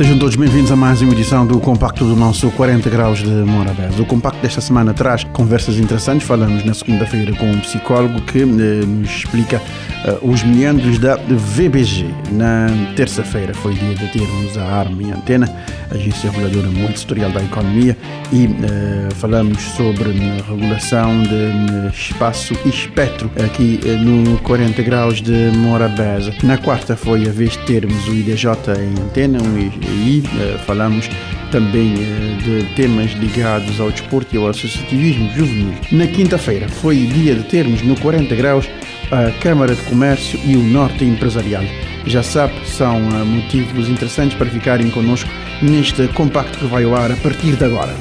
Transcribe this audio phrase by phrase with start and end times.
[0.00, 4.00] Sejam todos bem-vindos a mais uma edição do Compacto do nosso 40 Graus de Morabeza.
[4.00, 6.26] O Compacto desta semana traz conversas interessantes.
[6.26, 9.60] Falamos na segunda-feira com um psicólogo que eh, nos explica
[10.06, 12.06] eh, os meandros da VBG.
[12.32, 15.54] Na terça-feira foi dia de termos a ARM e a Antena,
[15.90, 17.94] Agência Reguladora Multissetorial da Economia,
[18.32, 24.82] e eh, falamos sobre a regulação de eh, espaço e espectro aqui eh, no 40
[24.82, 26.32] Graus de Morabeza.
[26.42, 28.46] Na quarta foi a vez de termos o IDJ
[28.78, 31.08] em Antena e, e eh, falamos
[31.50, 35.74] também eh, de temas ligados ao desporto e ao associativismo juvenil.
[35.92, 38.68] Na quinta-feira foi dia de termos no 40 Graus
[39.10, 41.64] a Câmara de Comércio e o Norte Empresarial.
[42.06, 45.28] Já sabe, são uh, motivos interessantes para ficarem connosco
[45.60, 47.94] neste compacto que vai ao ar a partir de agora.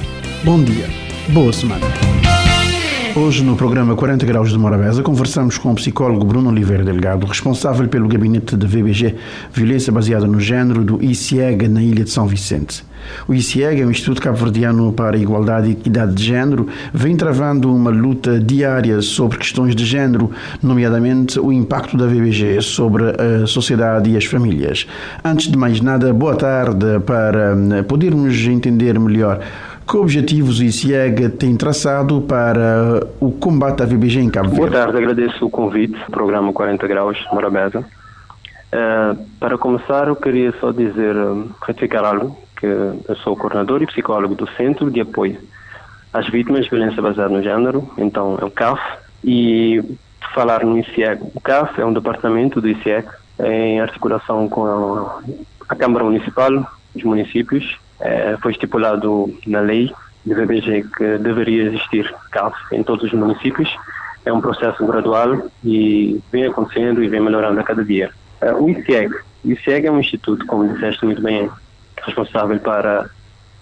[0.44, 0.88] Bom dia,
[1.30, 2.09] boa semana.
[3.16, 7.88] Hoje, no programa 40 Graus de Morabeza, conversamos com o psicólogo Bruno Oliveira Delgado, responsável
[7.88, 9.16] pelo gabinete de VBG,
[9.52, 12.84] Violência Baseada no Gênero, do ICIEG, na Ilha de São Vicente.
[13.28, 17.74] O ICIEG, é o Instituto Cabo-Verdiano para a Igualdade e Equidade de Gênero, vem travando
[17.74, 24.12] uma luta diária sobre questões de gênero, nomeadamente o impacto da VBG sobre a sociedade
[24.12, 24.86] e as famílias.
[25.24, 29.40] Antes de mais nada, boa tarde para hum, podermos entender melhor
[29.90, 34.70] que objetivos o ICIEG tem traçado para o combate à VBG em Cabo Verde?
[34.70, 37.80] Boa tarde, agradeço o convite, programa 40 Graus, Morabeza.
[37.80, 43.88] Uh, para começar, eu queria só dizer, uh, retificar algo, que eu sou coordenador e
[43.88, 45.40] psicólogo do Centro de Apoio
[46.14, 48.80] às Vítimas de Violência Baseada no Gênero, então é o CAF,
[49.24, 49.82] e
[50.36, 51.24] falar no ICIEG.
[51.34, 53.08] O CAF é um departamento do ICIEG
[53.44, 55.20] em articulação com a,
[55.68, 56.64] a Câmara Municipal,
[56.96, 59.92] os municípios, é, foi estipulado na lei
[60.26, 63.70] do VBG que deveria existir CAF em todos os municípios.
[64.26, 68.12] É um processo gradual e vem acontecendo e vem melhorando a cada dia.
[68.42, 69.14] É, o ICIEG,
[69.44, 71.50] o ICIEG é um instituto, como disseste muito bem,
[72.06, 73.10] responsável para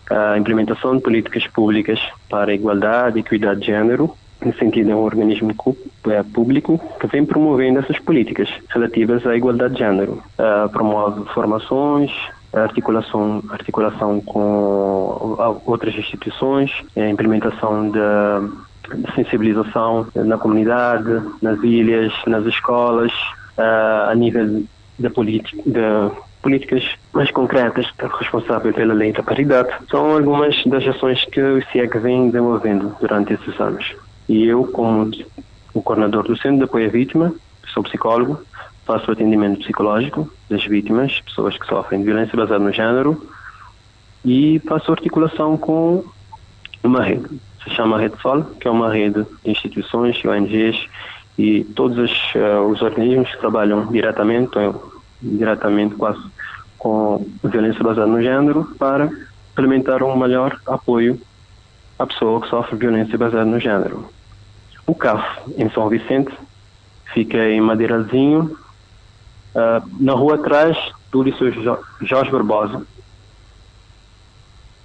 [0.09, 4.16] a implementação de políticas públicas para a igualdade e equidade de gênero.
[4.43, 5.53] No sentido, é um organismo
[6.33, 10.21] público que vem promovendo essas políticas relativas à igualdade de gênero.
[10.37, 12.11] Uh, promove formações,
[12.53, 17.99] articulação, articulação com outras instituições, a implementação de,
[19.15, 23.11] sensibilização na comunidade, nas ilhas, nas escolas,
[23.57, 24.63] uh, a nível
[24.99, 26.11] da política,
[26.41, 26.83] políticas
[27.13, 27.87] mais concretas
[28.19, 29.69] responsável pela lei da paridade.
[29.89, 33.95] São algumas das ações que o CIEG vem desenvolvendo durante esses anos.
[34.27, 35.09] E eu, como
[35.73, 37.33] o coordenador do Centro de Apoio à Vítima,
[37.73, 38.41] sou psicólogo,
[38.85, 43.21] faço atendimento psicológico das vítimas, pessoas que sofrem de violência baseada no género,
[44.25, 46.03] e faço articulação com
[46.83, 47.27] uma rede.
[47.63, 50.87] Se chama Rede Sol, que é uma rede de instituições, ONGs
[51.37, 54.57] e todos os, uh, os organismos que trabalham diretamente,
[55.21, 56.21] diretamente quase
[56.77, 59.09] com violência baseada no género, para
[59.51, 61.19] implementar um melhor apoio
[61.99, 64.16] à pessoa que sofre violência baseada no género.
[64.87, 65.23] O CAF,
[65.57, 66.33] em São Vicente,
[67.13, 68.57] fica em Madeiralzinho,
[69.57, 70.77] Uh, na rua atrás
[71.11, 71.51] do Liceu
[72.01, 72.85] Jorge Barbosa.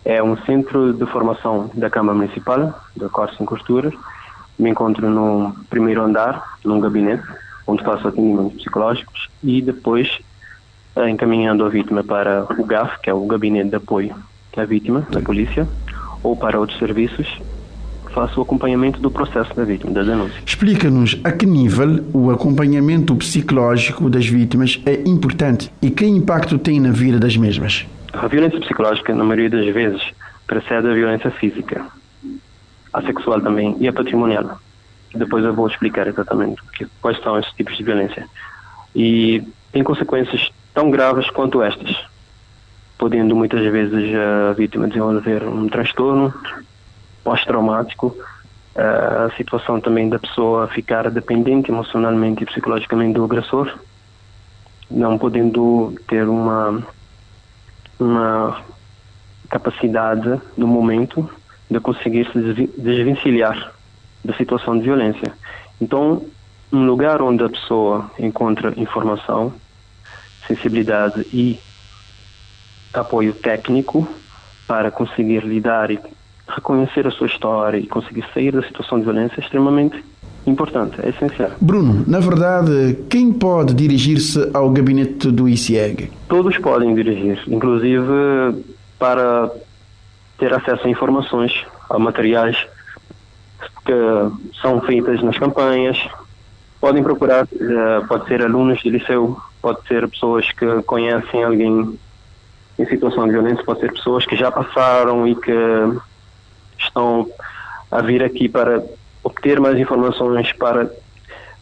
[0.02, 3.92] É um centro de formação da Câmara Municipal, da Corte em Costuras.
[4.58, 7.22] Me encontro no primeiro andar, num gabinete,
[7.66, 10.20] onde faço atendimentos psicológicos e depois
[10.96, 14.16] uh, encaminhando a vítima para o GAF, que é o Gabinete de Apoio
[14.56, 15.68] à Vítima, da Polícia,
[16.22, 17.28] ou para outros serviços
[18.12, 20.40] faço o acompanhamento do processo da vítima, da denúncia.
[20.44, 26.80] Explica-nos a que nível o acompanhamento psicológico das vítimas é importante e que impacto tem
[26.80, 27.86] na vida das mesmas.
[28.12, 30.02] A violência psicológica, na maioria das vezes,
[30.46, 31.84] precede a violência física,
[32.92, 34.58] a sexual também e a patrimonial.
[35.14, 36.62] Depois eu vou explicar exatamente
[37.00, 38.26] quais são esses tipos de violência.
[38.94, 39.42] E
[39.72, 41.96] tem consequências tão graves quanto estas,
[42.98, 46.32] podendo muitas vezes a vítima desenvolver um transtorno
[47.22, 48.16] pós-traumático,
[48.76, 53.72] a situação também da pessoa ficar dependente emocionalmente e psicologicamente do agressor,
[54.90, 56.82] não podendo ter uma,
[57.98, 58.62] uma
[59.48, 61.28] capacidade no momento
[61.70, 63.72] de conseguir se desvencilhar
[64.24, 65.32] da situação de violência.
[65.80, 66.24] Então,
[66.72, 69.52] um lugar onde a pessoa encontra informação,
[70.46, 71.58] sensibilidade e
[72.94, 74.08] apoio técnico
[74.66, 75.98] para conseguir lidar e
[76.48, 80.02] reconhecer a sua história e conseguir sair da situação de violência é extremamente
[80.46, 81.50] importante, é essencial.
[81.60, 86.10] Bruno, na verdade, quem pode dirigir-se ao gabinete do ICIEG?
[86.28, 88.64] Todos podem dirigir, inclusive
[88.98, 89.50] para
[90.38, 91.52] ter acesso a informações,
[91.88, 92.56] a materiais
[93.84, 95.98] que são feitas nas campanhas.
[96.80, 101.96] Podem procurar, eh, pode ser alunos de liceu, pode ser pessoas que conhecem alguém
[102.78, 105.52] em situação de violência, pode ser pessoas que já passaram e que
[106.84, 107.28] estão
[107.90, 108.82] a vir aqui para
[109.22, 110.90] obter mais informações, para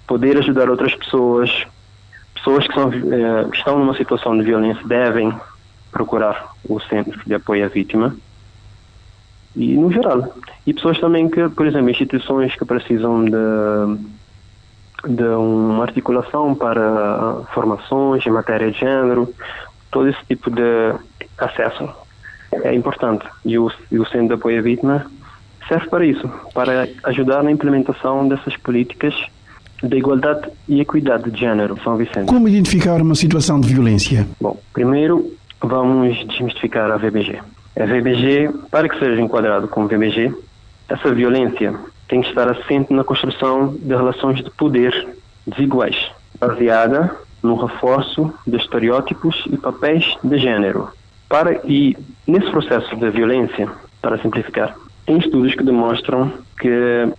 [0.07, 1.67] poder ajudar outras pessoas.
[2.35, 5.33] Pessoas que são, eh, estão numa situação de violência devem
[5.93, 8.17] procurar o centro de apoio à vítima
[9.55, 10.35] e no geral.
[10.67, 13.99] E pessoas também que, por exemplo, instituições que precisam de,
[15.09, 19.33] de uma articulação para formações em matéria de género,
[19.91, 20.95] todo esse tipo de
[21.37, 21.89] acesso
[22.53, 23.25] é importante.
[23.45, 25.07] E o, e o Centro de Apoio à Vítima
[25.69, 29.15] serve para isso, para ajudar na implementação dessas políticas
[29.83, 32.27] de igualdade e equidade de género, São Vicente.
[32.27, 34.27] Como identificar uma situação de violência?
[34.41, 37.39] Bom, primeiro vamos desmistificar a VBG.
[37.79, 40.35] A VBG, para que seja enquadrado como VBG,
[40.89, 41.75] essa violência
[42.09, 45.09] tem que estar assente na construção de relações de poder
[45.47, 45.97] desiguais,
[46.39, 50.89] baseada no reforço de estereótipos e papéis de género.
[51.31, 51.97] Para e
[52.27, 53.71] nesse processo de violência,
[54.03, 56.69] para simplificar, tem estudos que demonstram que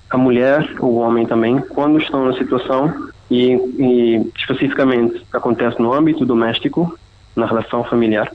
[0.10, 2.94] a mulher o homem também, quando estão na situação
[3.32, 6.94] e, e especificamente acontece no âmbito doméstico,
[7.38, 8.30] na relação familiar,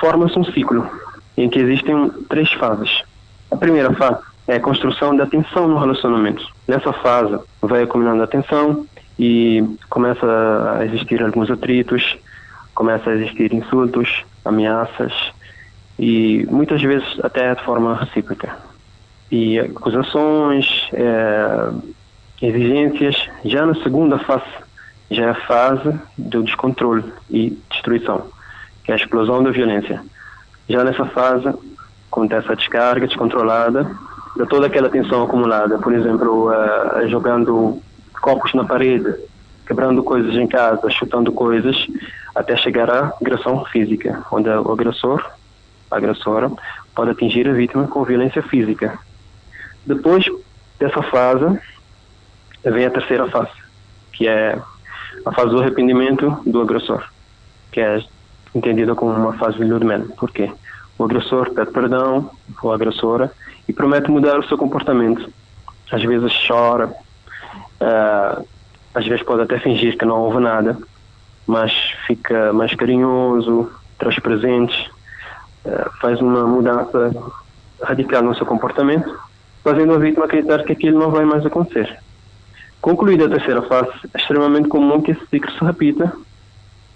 [0.00, 0.84] forma-se um ciclo
[1.36, 3.04] em que existem três fases.
[3.52, 4.18] A primeira fase
[4.48, 6.44] é a construção da tensão no relacionamento.
[6.66, 8.26] Nessa fase vai acumulando a
[9.16, 10.26] e começa
[10.76, 12.18] a existir alguns atritos,
[12.74, 15.12] começa a existir insultos, ameaças
[15.98, 18.56] e muitas vezes até de forma recíproca.
[19.30, 21.70] E acusações, é,
[22.42, 23.28] exigências.
[23.44, 24.44] Já na segunda fase,
[25.10, 28.26] já é a fase do descontrole e destruição,
[28.84, 30.02] que é a explosão da violência.
[30.68, 31.52] Já nessa fase,
[32.10, 33.90] acontece a descarga descontrolada
[34.36, 36.50] de toda aquela tensão acumulada, por exemplo,
[37.06, 37.80] jogando
[38.20, 39.14] copos na parede,
[39.66, 41.76] quebrando coisas em casa, chutando coisas,
[42.34, 45.24] até chegar à agressão física, onde o agressor,
[45.90, 46.50] a agressora,
[46.94, 48.98] pode atingir a vítima com violência física.
[49.86, 50.26] Depois
[50.78, 51.60] dessa fase,
[52.64, 53.52] vem a terceira fase,
[54.12, 54.58] que é
[55.24, 57.04] a fase do arrependimento do agressor,
[57.70, 58.02] que é
[58.54, 60.50] entendida como uma fase de lua Por quê?
[60.98, 62.30] O agressor pede perdão,
[62.62, 63.32] ou a agressora,
[63.68, 65.28] e promete mudar o seu comportamento.
[65.90, 68.46] Às vezes chora, uh,
[68.94, 70.78] às vezes pode até fingir que não houve nada,
[71.46, 71.72] mas
[72.06, 74.88] fica mais carinhoso, traz presentes,
[75.64, 77.14] uh, faz uma mudança
[77.82, 79.18] radical no seu comportamento,
[79.62, 81.98] fazendo a vítima acreditar que aquilo não vai mais acontecer.
[82.80, 86.12] Concluída a terceira fase, é extremamente comum que esse ciclo se repita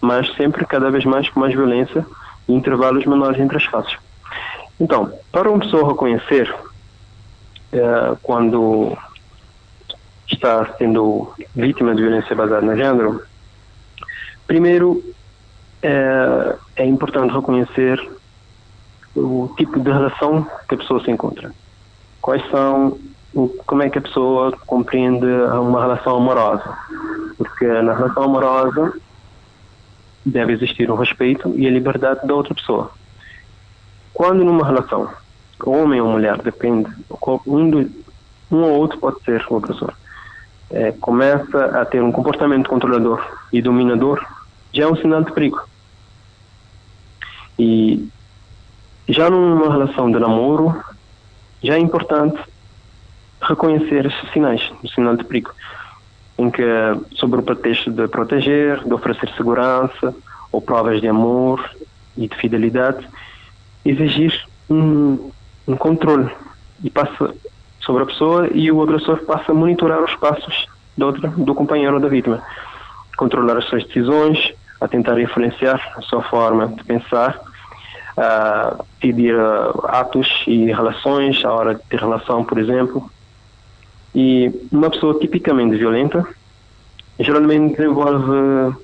[0.00, 2.06] mas sempre cada vez mais com mais violência
[2.48, 3.96] e intervalos menores entre as faces.
[4.80, 6.54] Então, para uma pessoa reconhecer
[7.72, 8.96] é, quando
[10.30, 13.22] está sendo vítima de violência baseada no género,
[14.48, 15.04] primeiro
[15.80, 18.00] é, é importante reconhecer
[19.14, 21.52] o tipo de relação que a pessoa se encontra.
[22.20, 22.98] Quais são,
[23.66, 26.76] como é que a pessoa compreende uma relação amorosa?
[27.36, 28.92] Porque na relação amorosa
[30.24, 32.90] deve existir o respeito e a liberdade da outra pessoa.
[34.12, 35.08] Quando numa relação,
[35.64, 36.90] homem ou mulher, depende,
[37.46, 37.90] um, do,
[38.50, 39.92] um ou outro pode ser o agressor,
[40.70, 44.20] é, começa a ter um comportamento controlador e dominador,
[44.72, 45.60] já é um sinal de perigo.
[47.58, 48.08] E
[49.08, 50.82] já numa relação de namoro,
[51.62, 52.38] já é importante
[53.40, 55.52] reconhecer esses sinais, o sinal de perigo
[56.38, 56.62] em que,
[57.16, 60.14] sob o pretexto de proteger, de oferecer segurança
[60.52, 61.68] ou provas de amor
[62.16, 63.06] e de fidelidade,
[63.84, 64.32] exigir
[64.70, 65.30] um,
[65.66, 66.30] um controle
[66.82, 67.34] e passa
[67.80, 71.94] sobre a pessoa e o agressor passa a monitorar os passos do, outro, do companheiro
[71.94, 72.40] ou da vítima,
[73.16, 77.40] controlar as suas decisões, a tentar influenciar a sua forma de pensar,
[78.16, 79.34] a pedir
[79.84, 83.10] atos e relações, a hora de ter relação, por exemplo,
[84.14, 86.26] e uma pessoa tipicamente violenta
[87.20, 88.76] geralmente desenvolve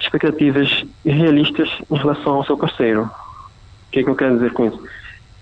[0.00, 3.02] expectativas irrealistas em relação ao seu parceiro.
[3.02, 4.82] O que é que eu quero dizer com isso?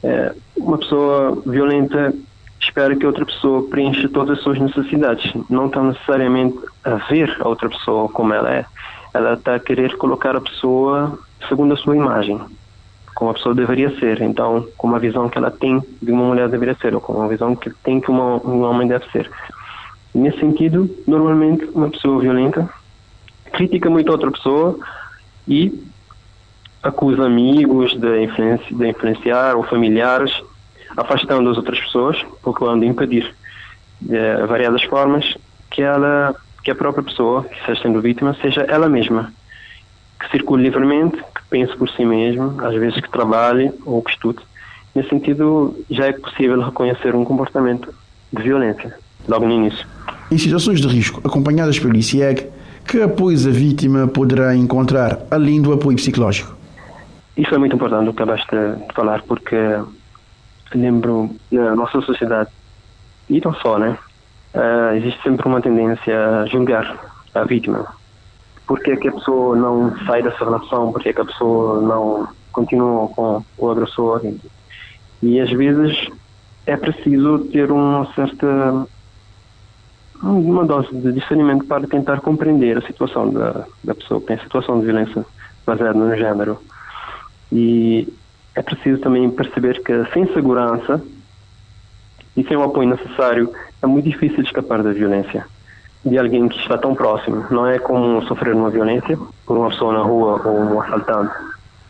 [0.03, 2.15] É, uma pessoa violenta
[2.61, 5.33] espera que outra pessoa preencha todas as suas necessidades.
[5.49, 8.65] Não está necessariamente a ver a outra pessoa como ela é.
[9.13, 12.41] Ela está a querer colocar a pessoa segundo a sua imagem
[13.15, 14.23] como a pessoa deveria ser.
[14.23, 17.29] Então, com a visão que ela tem de uma mulher deveria ser, ou com a
[17.29, 19.31] visão que tem que uma, um homem deve ser.
[20.15, 22.69] Nesse sentido, normalmente uma pessoa violenta
[23.53, 24.79] critica muito outra pessoa
[25.47, 25.73] e
[26.83, 30.33] acusa amigos de, influenci de influenciar ou familiares,
[30.97, 33.35] afastando as outras pessoas, procurando impedir
[34.01, 35.37] de eh, variadas formas
[35.69, 39.33] que ela, que a própria pessoa que esteja sendo vítima seja ela mesma,
[40.19, 44.39] que circule livremente, que pense por si mesma, às vezes que trabalhe ou que estude.
[44.95, 47.95] Nesse sentido, já é possível reconhecer um comportamento
[48.33, 48.95] de violência,
[49.29, 49.87] logo no início.
[50.31, 52.49] Em situações de risco acompanhadas pelo ICIEG,
[52.87, 56.57] que apoios a vítima poderá encontrar, além do apoio psicológico?
[57.37, 59.57] Isso é muito importante o que acabaste de falar, porque
[60.75, 62.51] lembro na nossa sociedade,
[63.29, 63.97] e não só, né?
[64.55, 67.87] Uh, existe sempre uma tendência a julgar a vítima.
[68.67, 70.93] Por que, que a pessoa não sai dessa relação?
[70.93, 74.23] Por que, que a pessoa não continua com o agressor?
[75.23, 76.09] E às vezes
[76.67, 78.87] é preciso ter uma certa
[80.23, 84.79] uma dose de discernimento para tentar compreender a situação da, da pessoa que tem situação
[84.79, 85.25] de violência
[85.67, 86.59] baseada no género.
[87.51, 88.13] E
[88.55, 91.03] é preciso também perceber que sem segurança
[92.37, 93.51] e sem o apoio necessário
[93.83, 95.47] é muito difícil escapar da violência
[96.05, 97.47] de alguém que está tão próximo.
[97.51, 101.35] Não é como sofrer uma violência por uma pessoa na rua ou um assaltante.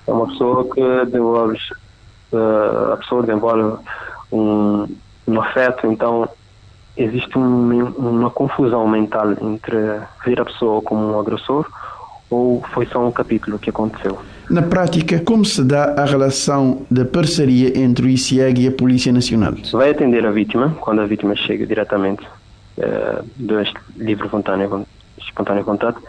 [0.06, 1.58] É uma pessoa que desenvolve,
[2.32, 3.82] uh, a pessoa desenvolve
[4.32, 4.88] um,
[5.28, 6.28] um afeto, então
[6.96, 11.66] existe um, uma confusão mental entre ver a pessoa como um agressor
[12.28, 14.18] ou foi só um capítulo que aconteceu.
[14.50, 19.12] Na prática, como se dá a relação da parceria entre o ICIEG e a Polícia
[19.12, 19.54] Nacional?
[19.70, 22.26] Vai atender a vítima quando a vítima chega diretamente
[22.76, 24.84] uh, deste livre espontâneo,
[25.18, 26.02] espontâneo contato.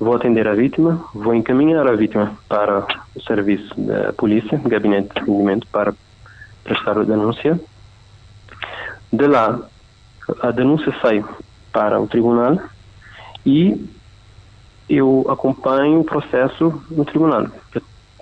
[0.00, 5.20] Vou atender a vítima, vou encaminhar a vítima para o serviço da polícia, gabinete de
[5.20, 5.92] atendimento, para
[6.64, 7.60] prestar a denúncia.
[9.12, 9.60] De lá,
[10.40, 11.22] a denúncia sai
[11.70, 12.58] para o tribunal
[13.44, 13.84] e
[14.88, 17.46] eu acompanho o processo no tribunal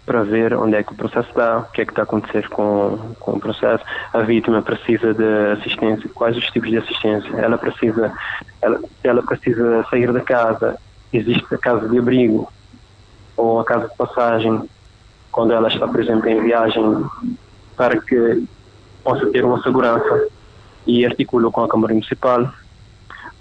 [0.06, 2.48] para ver onde é que o processo está, o que é que está a acontecer
[2.48, 3.82] com, com o processo.
[4.12, 7.30] A vítima precisa de assistência, quais os tipos de assistência.
[7.36, 8.12] Ela precisa,
[8.60, 10.78] ela, ela precisa sair da casa.
[11.12, 12.52] Existe a casa de abrigo
[13.36, 14.68] ou a casa de passagem,
[15.32, 17.04] quando ela está, por exemplo, em viagem,
[17.76, 18.44] para que
[19.02, 20.28] possa ter uma segurança
[20.86, 22.48] e articula com a Câmara Municipal,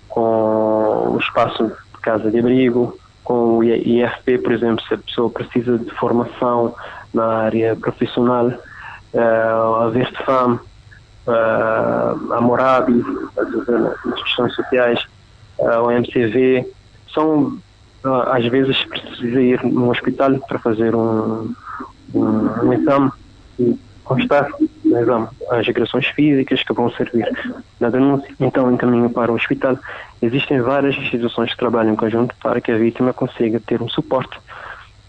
[0.07, 5.29] com o espaço de casa de abrigo, com o IFP, por exemplo, se a pessoa
[5.29, 6.75] precisa de formação
[7.13, 10.59] na área profissional, uh, a Vertfam,
[11.27, 13.03] uh, a Morabi,
[13.37, 14.99] as questões sociais,
[15.59, 16.67] uh, o MCV,
[17.13, 17.57] são,
[18.03, 21.53] às vezes, precisa ir no hospital para fazer um,
[22.13, 23.11] um, um exame
[23.59, 24.49] e constar
[25.49, 27.27] as agressões físicas que vão servir
[27.79, 29.77] na denúncia, então encaminho para o hospital.
[30.21, 34.39] Existem várias instituições que trabalham em conjunto para que a vítima consiga ter um suporte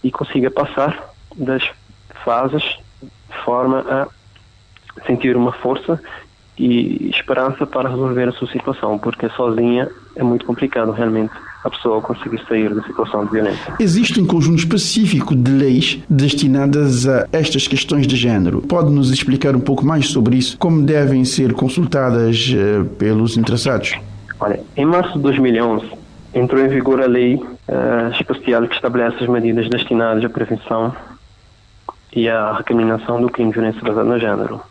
[0.03, 1.63] e consiga passar das
[2.23, 2.63] fases
[3.01, 4.07] de forma a
[5.05, 6.01] sentir uma força
[6.57, 11.33] e esperança para resolver a sua situação, porque sozinha é muito complicado realmente
[11.65, 13.73] a pessoa conseguir sair da situação de violência.
[13.79, 18.61] Existe um conjunto específico de leis destinadas a estas questões de género.
[18.61, 20.59] Pode nos explicar um pouco mais sobre isso?
[20.59, 23.95] Como devem ser consultadas uh, pelos interessados?
[24.39, 25.89] Olha, em março de 2011
[26.35, 30.95] entrou em vigor a lei uh, especial que estabelece as medidas destinadas à prevenção
[32.13, 34.61] e à recriminação do crime de violência baseada no género.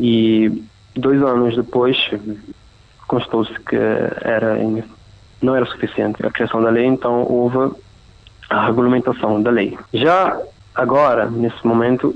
[0.00, 0.60] E
[0.96, 1.96] dois anos depois
[3.06, 4.58] constou-se que era
[5.40, 7.74] não era suficiente a criação da lei, então houve
[8.50, 9.78] a regulamentação da lei.
[9.92, 10.38] Já
[10.74, 12.14] agora, nesse momento,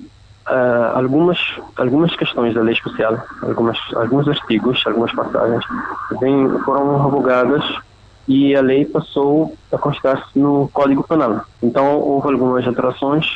[0.48, 1.38] uh, algumas
[1.76, 5.64] algumas questões da lei especial, algumas alguns artigos, algumas passagens
[6.20, 7.64] vem, foram revogadas
[8.28, 11.44] e a lei passou a constar-se no Código Penal.
[11.62, 13.26] Então houve algumas alterações,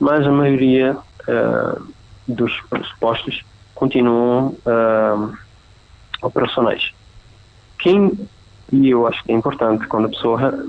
[0.00, 0.96] mas a maioria
[1.28, 1.86] uh,
[2.26, 3.42] dos pressupostos
[3.74, 5.32] continuam uh,
[6.22, 6.92] operacionais.
[7.78, 8.12] Quem
[8.72, 10.66] e eu acho que é importante quando a pessoa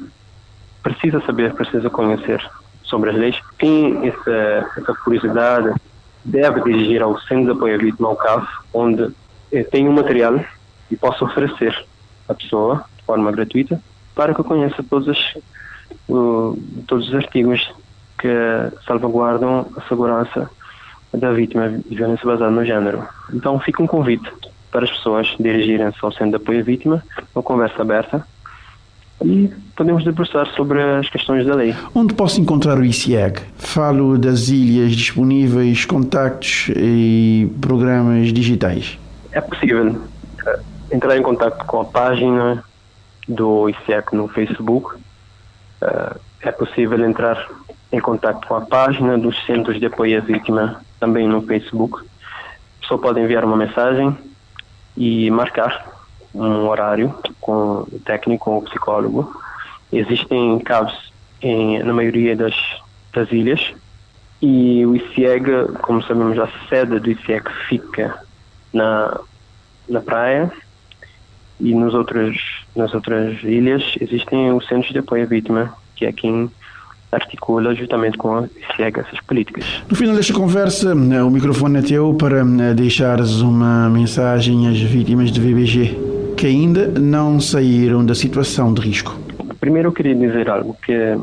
[0.84, 2.46] precisa saber, precisa conhecer
[2.84, 5.74] sobre as leis, tem essa, essa curiosidade,
[6.26, 9.10] deve dirigir ao Centro de Apoio à Vítima ao caso, onde
[9.54, 10.44] eh, tem um material
[10.92, 11.74] e possa oferecer
[12.28, 13.82] à pessoa, de forma gratuita,
[14.14, 15.38] para que conheça todos os,
[16.86, 17.74] todos os artigos
[18.20, 18.28] que
[18.86, 20.50] salvaguardam a segurança
[21.14, 23.08] da vítima de violência baseada no género.
[23.34, 24.30] Então fica um convite
[24.74, 27.04] para as pessoas dirigirem-se ao Centro de Apoio à Vítima,
[27.36, 28.26] uma conversa aberta,
[29.24, 31.76] e podemos debruçar sobre as questões da lei.
[31.94, 33.40] Onde posso encontrar o ICIEG?
[33.56, 38.98] Falo das ilhas disponíveis, contactos e programas digitais.
[39.32, 40.02] É possível.
[40.92, 42.64] entrar em contato com a página
[43.28, 44.96] do ICEC no Facebook.
[44.96, 47.48] Uh, é possível entrar
[47.92, 52.04] em contato com a página dos Centros de Apoio à Vítima também no Facebook.
[52.82, 54.18] Pessoa pode enviar uma mensagem
[54.96, 55.92] e marcar
[56.34, 59.34] um horário com o técnico ou psicólogo.
[59.92, 62.56] Existem casos em, na maioria das,
[63.14, 63.74] das ilhas
[64.42, 65.46] e o ICIEG,
[65.82, 68.20] como sabemos, a sede do ICIEG fica
[68.74, 69.20] na,
[69.88, 70.52] na praia
[71.60, 76.12] e nos outros, nas outras ilhas existem os centros de apoio à vítima, que é
[76.12, 76.52] quem
[77.14, 79.66] articula justamente com a ICIEG essas políticas.
[79.90, 85.32] No final desta conversa, o microfone é teu para eh, deixares uma mensagem às vítimas
[85.32, 89.18] de VBG que ainda não saíram da situação de risco.
[89.60, 91.18] Primeiro eu queria dizer algo que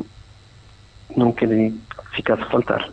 [1.16, 1.72] não queria
[2.14, 2.88] ficar a faltar,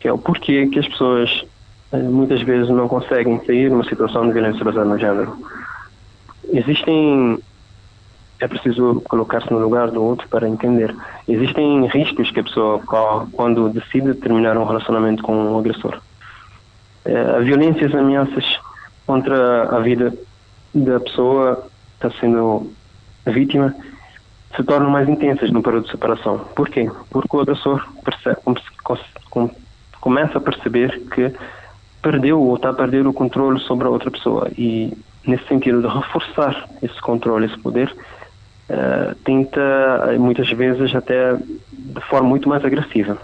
[0.00, 1.44] que é o porquê que as pessoas
[1.92, 5.36] eh, muitas vezes não conseguem sair de uma situação de violência baseada no género.
[6.52, 7.38] Existem
[8.40, 10.94] é preciso colocar-se no lugar do outro para entender.
[11.26, 15.98] Existem riscos que a pessoa corre quando decide terminar um relacionamento com um agressor.
[17.04, 18.44] É, a violência e as ameaças
[19.06, 20.12] contra a vida
[20.74, 21.66] da pessoa
[21.98, 22.70] que está sendo
[23.26, 23.74] vítima
[24.54, 26.38] se tornam mais intensas no período de separação.
[26.54, 26.90] Por quê?
[27.10, 28.38] Porque o agressor percebe,
[30.00, 31.32] começa a perceber que
[32.02, 35.88] perdeu ou está a perder o controle sobre a outra pessoa e nesse sentido de
[35.88, 37.92] reforçar esse controle, esse poder,
[38.70, 39.60] uh, tenta
[40.18, 43.18] muitas vezes até de forma muito mais agressiva.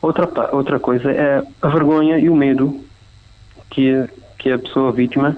[0.00, 2.84] Outra outra coisa é a vergonha e o medo
[3.70, 5.36] que que a pessoa vítima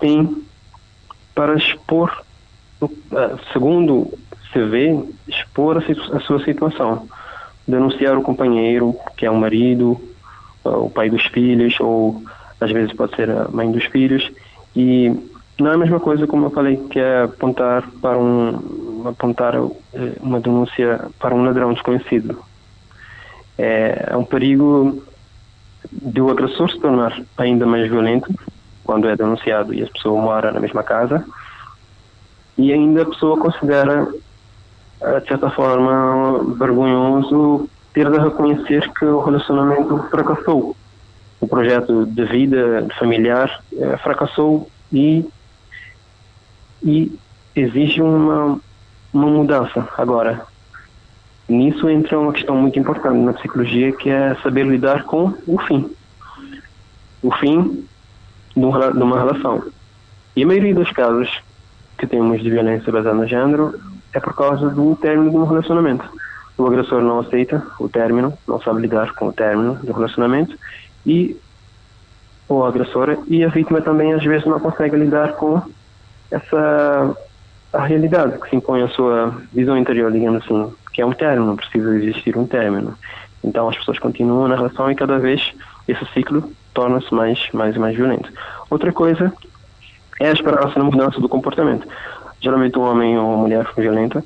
[0.00, 0.42] tem
[1.34, 2.24] para expor,
[2.80, 2.90] uh,
[3.52, 4.12] segundo
[4.52, 4.98] se vê,
[5.28, 7.08] expor a, a sua situação,
[7.66, 10.00] denunciar o companheiro, que é o marido,
[10.64, 12.22] o pai dos filhos, ou
[12.60, 14.30] às vezes pode ser a mãe dos filhos,
[14.76, 15.10] e
[15.62, 20.12] não é a mesma coisa como eu falei, que é apontar para um apontar eh,
[20.20, 22.38] uma denúncia para um ladrão desconhecido.
[23.58, 25.02] É, é um perigo
[25.90, 28.32] de o agressor se tornar ainda mais violento
[28.84, 31.24] quando é denunciado e a pessoa mora na mesma casa
[32.56, 34.08] e ainda a pessoa considera
[35.00, 40.76] eh, de certa forma vergonhoso ter de reconhecer que o relacionamento fracassou.
[41.40, 45.26] O projeto de vida familiar eh, fracassou e,
[46.82, 47.18] e
[47.54, 48.58] exige uma,
[49.12, 49.88] uma mudança.
[49.96, 50.46] Agora,
[51.48, 55.90] nisso entra uma questão muito importante na psicologia, que é saber lidar com o fim.
[57.22, 57.86] O fim
[58.56, 59.62] de uma relação.
[60.34, 61.40] E a maioria dos casos
[61.98, 63.78] que temos de violência baseada no género
[64.12, 66.04] é por causa do término de um relacionamento
[66.56, 70.56] o agressor não aceita o término, não sabe lidar com o término do relacionamento
[71.04, 71.36] e
[72.48, 75.62] o agressor e a vítima também às vezes não consegue lidar com
[76.32, 77.16] essa
[77.72, 81.56] a realidade que se impõe à sua visão interior, digamos assim, que é um término,
[81.56, 82.96] precisa existir um término.
[83.42, 85.52] Então as pessoas continuam na relação e cada vez
[85.88, 88.30] esse ciclo torna-se mais mais mais violento.
[88.68, 89.32] Outra coisa
[90.20, 91.86] é a esperança na mudança do comportamento.
[92.40, 94.22] Geralmente um homem ou uma mulher violenta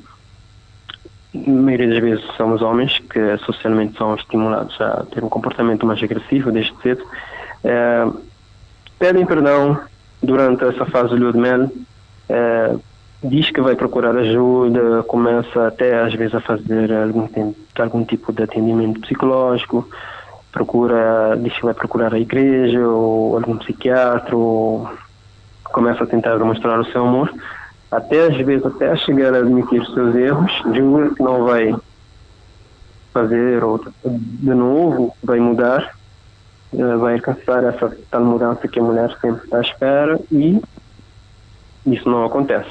[1.45, 6.03] na maioria das vezes somos homens que socialmente são estimulados a ter um comportamento mais
[6.03, 7.05] agressivo desde cedo,
[7.65, 8.07] é,
[8.99, 9.79] pedem perdão
[10.23, 11.71] durante essa fase do lua de mel,
[12.29, 12.75] é,
[13.23, 18.43] diz que vai procurar ajuda, começa até às vezes a fazer algum, algum tipo de
[18.43, 19.89] atendimento psicológico,
[20.53, 24.89] procura, diz que vai procurar a igreja ou algum psiquiatra, ou
[25.65, 27.33] começa a tentar demonstrar o seu amor
[27.91, 31.75] até às vezes até chegar a admitir os seus erros, jura que não vai
[33.13, 35.97] fazer outra de novo, vai mudar,
[36.75, 40.61] eh, vai alcançar essa tal mudança que a mulher sempre está à espera e
[41.87, 42.71] isso não acontece.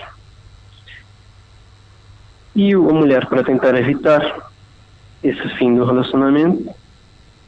[2.55, 4.49] E a mulher, para tentar evitar
[5.23, 6.73] esse fim do relacionamento,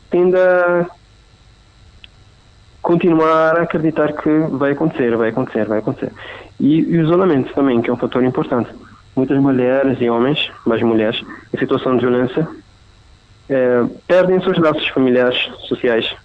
[0.09, 0.85] tende a
[2.81, 6.11] continuar a acreditar que vai acontecer, vai acontecer, vai acontecer.
[6.59, 8.69] E, o isolamento também, que é um fator importante.
[9.15, 11.21] Muitas mulheres e homens, mais mulheres,
[11.53, 12.47] em situação de violência,
[13.49, 16.15] é, perdem seus laços familiares, sociais,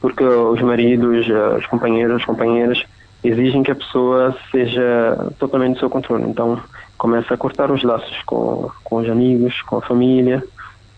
[0.00, 1.26] porque os maridos,
[1.58, 2.84] os companheiros, as companheiras
[3.24, 6.24] exigem que a pessoa seja totalmente do seu controle.
[6.24, 6.60] Então,
[6.98, 10.42] começa a cortar os laços com, com os amigos, com a família.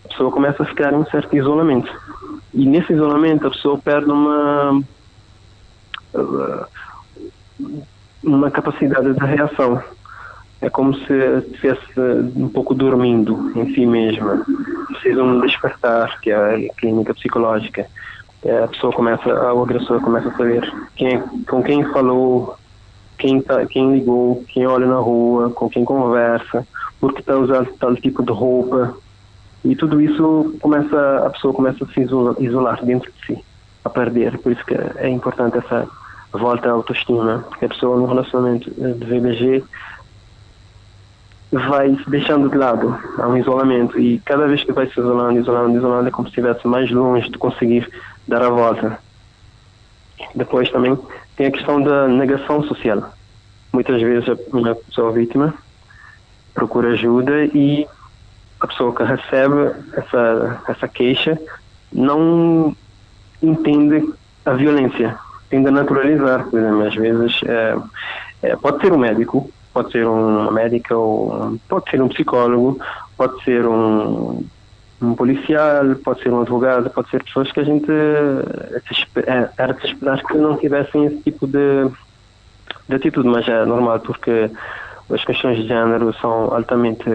[0.05, 1.91] A pessoa começa a ficar em um certo isolamento.
[2.53, 4.81] E nesse isolamento a pessoa perde uma
[8.23, 9.81] uma capacidade de reação.
[10.59, 11.99] É como se estivesse
[12.35, 14.43] um pouco dormindo em si mesma.
[14.87, 17.87] Precisa despertar, que é a clínica psicológica.
[18.47, 22.55] É, a pessoa começa, o agressor começa a saber quem, com quem falou,
[23.17, 26.65] quem, tá, quem ligou, quem olha na rua, com quem conversa,
[26.97, 28.95] por que está usando tal tipo de roupa.
[29.65, 33.43] E tudo isso começa, a pessoa começa a se isolar, isolar dentro de si,
[33.83, 34.37] a perder.
[34.37, 35.85] Por isso que é importante essa
[36.31, 39.63] volta à autoestima, porque a pessoa no relacionamento de VBG
[41.51, 45.39] vai se deixando de lado, há um isolamento e cada vez que vai se isolando,
[45.39, 47.89] isolando, isolando é como se estivesse mais longe de conseguir
[48.27, 48.99] dar a volta.
[50.35, 50.97] Depois também
[51.35, 53.11] tem a questão da negação social.
[53.71, 55.53] Muitas vezes a pessoa vítima
[56.53, 57.87] procura ajuda e
[58.59, 61.39] a pessoa que recebe essa, essa queixa
[61.93, 62.75] não
[63.41, 64.11] entende
[64.45, 65.15] a violência,
[65.49, 67.77] tende a naturalizar, por exemplo, às vezes é,
[68.41, 72.79] é, pode ser um médico, pode ser uma médica, ou pode ser um psicólogo,
[73.15, 74.43] pode ser um,
[75.01, 79.85] um policial, pode ser um advogado, pode ser pessoas que a gente é, era de
[79.85, 81.89] esperar que não tivessem esse tipo de,
[82.89, 84.49] de atitude, mas é normal porque
[85.09, 87.05] as questões de género são altamente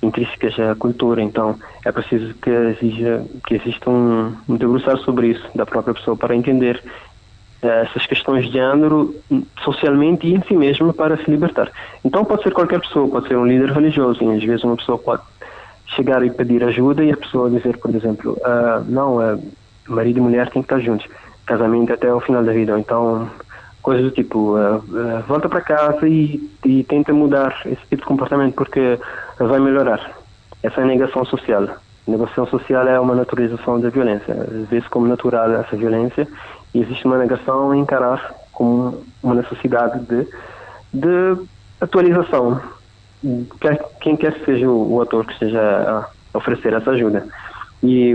[0.00, 5.44] intrínsecas à cultura, então é preciso que exija que exista um, um debruçar sobre isso
[5.54, 6.80] da própria pessoa para entender
[7.60, 9.12] eh, essas questões de género
[9.64, 11.68] socialmente e em si mesmo para se libertar.
[12.04, 14.96] Então pode ser qualquer pessoa, pode ser um líder religioso, e às vezes uma pessoa
[14.96, 15.22] pode
[15.94, 19.42] chegar e pedir ajuda e a pessoa dizer, por exemplo, uh, não, uh,
[19.86, 21.06] marido e mulher têm que estar juntos,
[21.46, 23.28] casamento até o final da vida, então
[23.82, 24.82] coisas do tipo, uh,
[25.26, 28.98] volta para casa e, e tenta mudar esse tipo de comportamento porque
[29.38, 30.18] vai melhorar.
[30.62, 31.64] Essa é a negação social.
[31.64, 34.34] A negação social é uma naturalização da violência,
[34.70, 36.26] vê-se como natural essa violência
[36.74, 40.26] e existe uma negação em encarar como uma necessidade de,
[40.92, 41.46] de
[41.80, 42.60] atualização.
[43.60, 45.60] Quer, quem quer que seja o, o ator que esteja
[46.32, 47.26] a oferecer essa ajuda.
[47.82, 48.14] E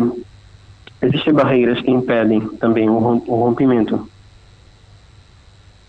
[1.01, 4.07] existem barreiras que impedem também o, o rompimento.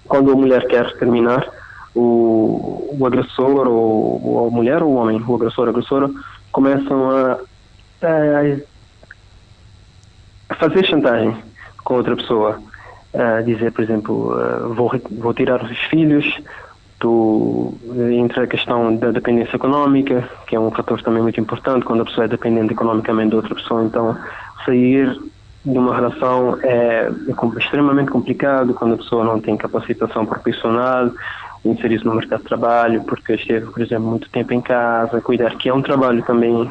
[0.07, 1.48] Quando a mulher quer terminar,
[1.94, 6.11] o, o agressor, ou, a mulher ou o homem, o agressor, a agressora,
[6.50, 7.38] começam a,
[8.03, 8.57] a,
[10.48, 11.37] a fazer chantagem
[11.85, 12.61] com outra pessoa.
[13.14, 16.27] Uh, dizer, por exemplo, uh, vou, vou tirar os filhos,
[17.01, 17.75] do,
[18.13, 22.05] entre a questão da dependência económica, que é um fator também muito importante, quando a
[22.05, 24.17] pessoa é dependente economicamente de outra pessoa, então
[24.65, 25.19] sair
[25.65, 31.11] de uma relação é, é extremamente complicado quando a pessoa não tem capacitação profissional,
[31.65, 35.69] inserir-se no mercado de trabalho, porque esteve, por exemplo, muito tempo em casa, cuidar, que
[35.69, 36.71] é um trabalho também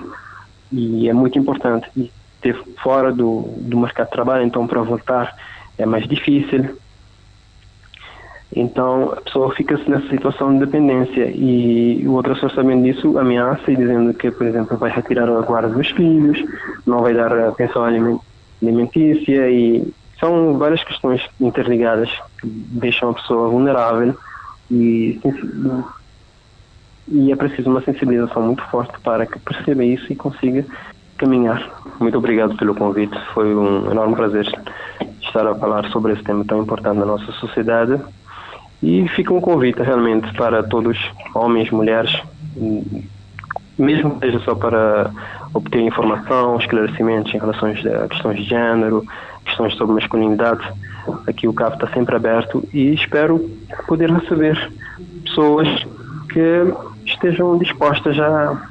[0.71, 1.89] e é muito importante.
[1.97, 5.35] E esteve fora do, do mercado de trabalho, então para voltar
[5.77, 6.77] é mais difícil.
[8.55, 13.75] Então a pessoa fica-se nessa situação de dependência e o outro sabendo disso ameaça e
[13.75, 16.43] dizendo que, por exemplo, vai retirar a guarda dos filhos,
[16.85, 17.83] não vai dar atenção
[18.61, 24.15] alimentícia e são várias questões interligadas que deixam a pessoa vulnerável
[24.69, 25.19] e,
[27.07, 30.65] e é preciso uma sensibilização muito forte para que perceba isso e consiga
[31.17, 31.81] caminhar.
[31.99, 33.17] Muito obrigado pelo convite.
[33.33, 34.47] Foi um enorme prazer
[35.21, 37.99] estar a falar sobre esse tema tão importante na nossa sociedade.
[38.83, 40.99] E fica um convite realmente para todos,
[41.33, 42.11] homens, mulheres,
[43.79, 45.09] mesmo que seja só para
[45.53, 49.05] obter informação, esclarecimentos em relação a questões de género,
[49.45, 50.61] questões sobre masculinidade.
[51.25, 53.49] Aqui o CAP está sempre aberto e espero
[53.87, 54.69] poder receber
[55.23, 55.67] pessoas
[56.27, 56.73] que
[57.05, 58.69] estejam dispostas a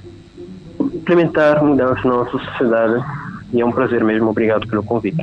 [0.78, 3.02] implementar mudanças na nossa sociedade.
[3.50, 4.28] E é um prazer mesmo.
[4.28, 5.22] Obrigado pelo convite.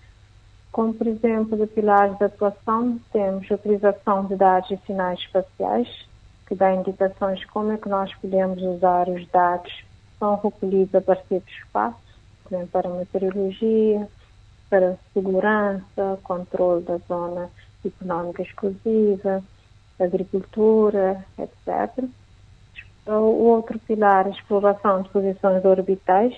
[0.73, 6.09] Como, por exemplo, de pilares de atuação, temos a utilização de dados e sinais espaciais,
[6.47, 10.95] que dá indicações de como é que nós podemos usar os dados que são recolhidos
[10.95, 11.99] a partir do espaço,
[12.73, 14.09] para meteorologia,
[14.71, 17.51] para segurança, controle da zona
[17.85, 19.45] económica exclusiva,
[20.01, 22.03] agricultura, etc.
[23.07, 26.35] O outro pilar, a exploração de posições orbitais,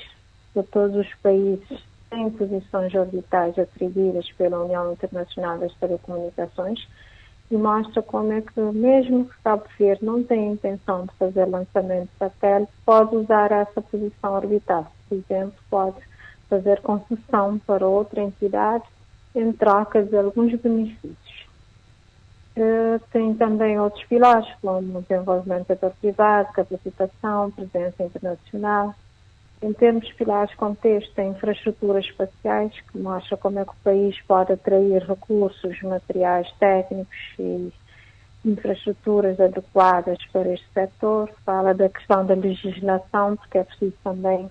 [0.73, 6.87] todos os países em posições orbitais atribuídas pela União Internacional das Telecomunicações
[7.51, 12.09] e mostra como é que, mesmo que Cabo Verde não tenha intenção de fazer lançamento
[12.11, 14.91] de satélite, pode usar essa posição orbital.
[15.09, 15.97] Por exemplo, pode
[16.49, 18.85] fazer concessão para outra entidade
[19.35, 21.26] em troca de alguns benefícios.
[22.57, 28.95] Uh, tem também outros pilares, como desenvolvimento setor privado, capacitação, presença internacional,
[29.63, 34.21] em termos de pilares contexto, tem infraestruturas espaciais, que mostra como é que o país
[34.23, 37.73] pode atrair recursos, materiais técnicos e
[38.45, 41.31] infraestruturas adequadas para este setor.
[41.45, 44.51] Fala da questão da legislação, porque é preciso também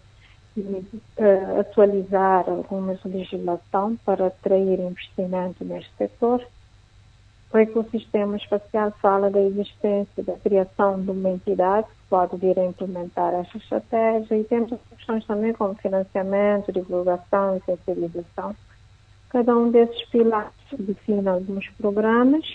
[0.57, 6.45] uh, atualizar algumas legislação para atrair investimento neste setor.
[7.55, 12.65] O ecossistema espacial fala da existência, da criação de uma entidade que pode vir a
[12.65, 18.53] implementar esta estratégia e temos questões também como financiamento, divulgação e sensibilização.
[19.29, 22.45] Cada um desses pilares define alguns programas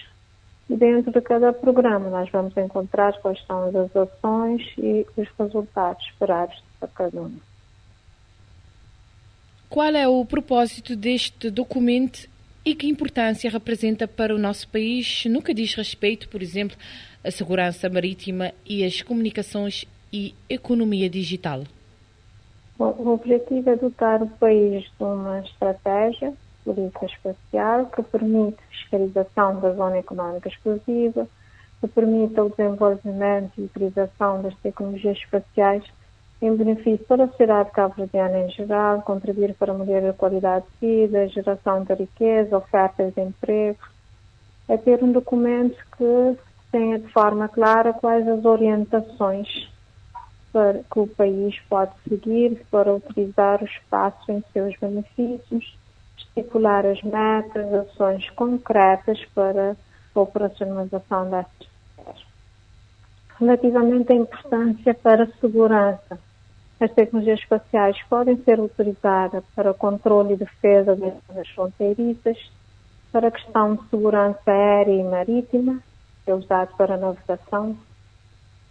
[0.68, 6.04] e dentro de cada programa nós vamos encontrar quais são as ações e os resultados
[6.08, 7.34] esperados para cada um.
[9.70, 12.28] Qual é o propósito deste documento
[12.64, 16.76] e que importância representa para o nosso país no que diz respeito, por exemplo,
[17.24, 21.64] à segurança marítima e às comunicações e economia digital?
[22.78, 26.32] o objetivo é dotar o país de uma estratégia
[26.64, 31.28] política espacial que permite fiscalização da zona económica exclusiva,
[31.80, 35.84] que permita o desenvolvimento e utilização das tecnologias espaciais
[36.42, 40.86] em benefício para a sociedade cabo-verdiana em geral, contribuir para a melhoria da qualidade de
[40.86, 43.78] vida, geração de riqueza, ofertas de emprego.
[44.66, 46.38] É ter um documento que
[46.72, 49.68] tenha de forma clara quais as orientações
[50.52, 55.76] para, que o país pode seguir para utilizar o espaço em seus benefícios,
[56.16, 59.76] estipular as metas, ações concretas para
[60.14, 61.68] a operacionalização destas
[63.38, 66.18] Relativamente à importância para a segurança,
[66.80, 72.38] as tecnologias espaciais podem ser utilizadas para controle e defesa das fronteiriças,
[73.12, 75.82] para a questão de segurança aérea e marítima,
[76.24, 77.76] que é usado para navegação,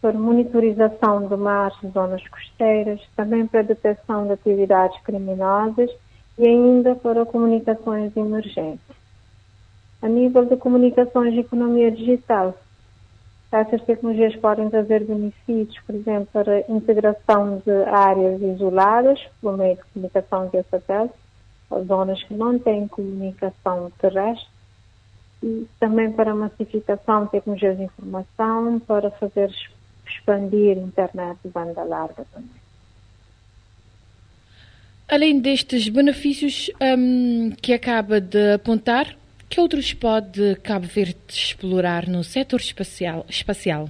[0.01, 5.91] para monitorização de mares e zonas costeiras, também para detecção de atividades criminosas
[6.37, 8.97] e ainda para comunicações emergentes.
[10.01, 12.55] A nível de comunicações e economia digital,
[13.51, 19.75] essas tecnologias podem trazer benefícios, por exemplo, para a integração de áreas isoladas por meio
[19.75, 21.15] de comunicação via satélite,
[21.87, 24.47] zonas que não têm comunicação terrestre,
[25.41, 29.51] e também para a massificação de tecnologias de informação, para fazer
[30.05, 32.49] expandir a internet de banda larga também.
[35.07, 39.15] Além destes benefícios um, que acaba de apontar,
[39.49, 43.25] que outros pode Cabo Verde explorar no setor espacial?
[43.27, 43.89] espacial?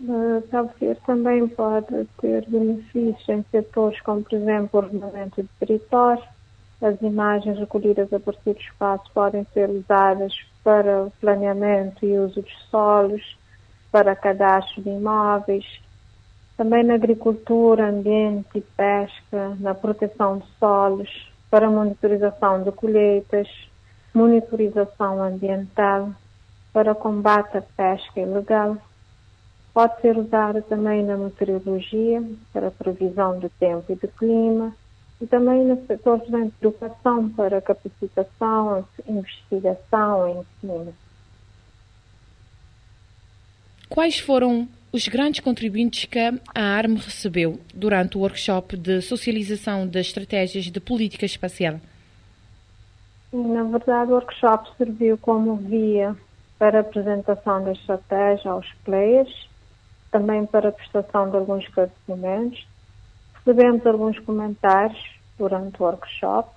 [0.00, 5.48] Uh, Cabo Verde também pode ter benefícios em setores como, por exemplo, o ordenamento de
[5.60, 6.22] território.
[6.82, 12.42] As imagens recolhidas a partir do espaço podem ser usadas para o planeamento e uso
[12.42, 13.36] dos solos,
[13.92, 15.64] para cadastro de imóveis,
[16.56, 23.48] também na agricultura, ambiente e pesca, na proteção de solos, para monitorização de colheitas,
[24.14, 26.14] monitorização ambiental,
[26.72, 28.76] para combate à pesca ilegal.
[29.72, 32.22] Pode ser usada também na meteorologia,
[32.52, 34.74] para previsão do tempo e do clima,
[35.20, 40.94] e também nos setores da educação para capacitação, investigação e ensino.
[43.88, 50.06] Quais foram os grandes contribuintes que a ARM recebeu durante o workshop de socialização das
[50.06, 51.80] estratégias de política espacial?
[53.34, 56.16] Na verdade, o workshop serviu como via
[56.56, 59.48] para a apresentação da estratégia aos players,
[60.12, 62.64] também para a prestação de alguns esclarecimentos.
[63.34, 64.96] Recebemos alguns comentários
[65.36, 66.48] durante o workshop,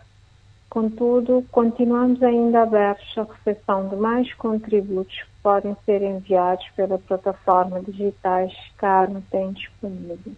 [0.70, 7.82] contudo, continuamos ainda abertos à recepção de mais contributos que podem ser enviados pela plataforma
[7.82, 10.34] digitais que a ARM tem disponível.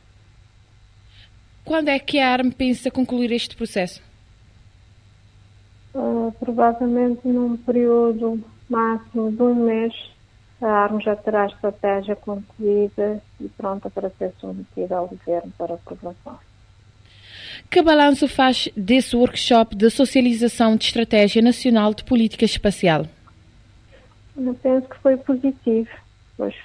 [1.65, 4.08] Quando é que a ARM pensa concluir este processo?
[5.93, 9.93] Uh, provavelmente num período máximo de um mês,
[10.61, 15.73] a ARM já terá a estratégia concluída e pronta para ser submetida ao Governo para
[15.73, 16.37] aprovação.
[17.69, 23.05] Que balanço faz desse workshop de socialização de estratégia nacional de política espacial?
[24.37, 25.89] Eu penso que foi positivo,
[26.37, 26.55] pois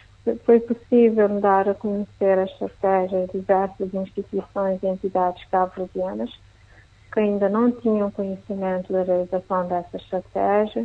[0.45, 6.31] foi possível dar a conhecer a estratégia de diversas instituições e entidades cabo-verdianas
[7.15, 10.85] que ainda não tinham conhecimento da realização dessa estratégia.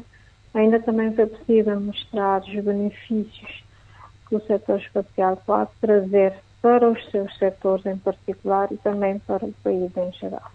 [0.53, 3.63] Ainda também foi possível mostrar os benefícios
[4.27, 9.43] que o setor espacial pode trazer para os seus setores em particular e também para
[9.43, 10.51] o país em geral.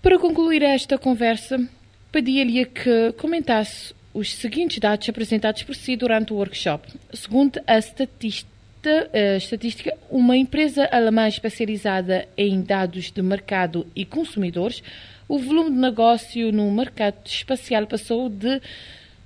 [0.00, 1.58] Para concluir esta conversa,
[2.10, 6.88] pedia-lhe que comentasse os seguintes dados apresentados por si durante o workshop.
[7.12, 8.51] Segundo a estatística,
[8.88, 14.82] a estatística, uma empresa alemã especializada em dados de mercado e consumidores,
[15.28, 18.60] o volume de negócio no mercado espacial passou de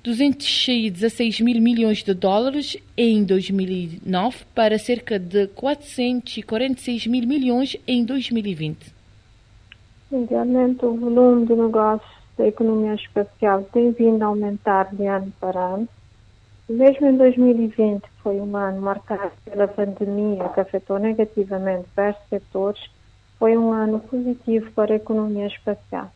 [0.05, 8.95] 216 mil milhões de dólares em 2009 para cerca de 446 mil milhões em 2020.
[10.31, 15.61] Realmente, o volume de negócios da economia espacial tem vindo a aumentar de ano para
[15.61, 15.89] ano
[16.69, 22.91] mesmo em 2020, que foi um ano marcado pela pandemia que afetou negativamente vários setores,
[23.39, 26.11] foi um ano positivo para a economia espacial.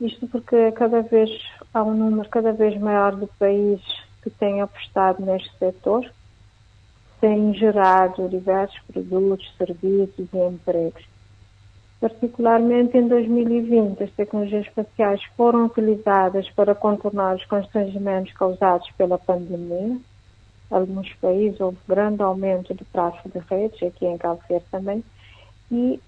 [0.00, 1.30] Isto porque cada vez
[1.74, 6.10] há um número cada vez maior de países que têm apostado neste setor,
[7.20, 11.04] têm gerado diversos produtos, serviços e empregos.
[12.00, 19.98] Particularmente em 2020, as tecnologias espaciais foram utilizadas para contornar os constrangimentos causados pela pandemia.
[19.98, 20.00] Em
[20.70, 25.04] alguns países houve grande aumento do tráfego de redes, aqui em Cabo Verde também,
[25.70, 26.00] e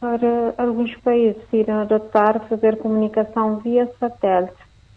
[0.00, 4.56] para alguns países decidiram adotar fazer comunicação via satélite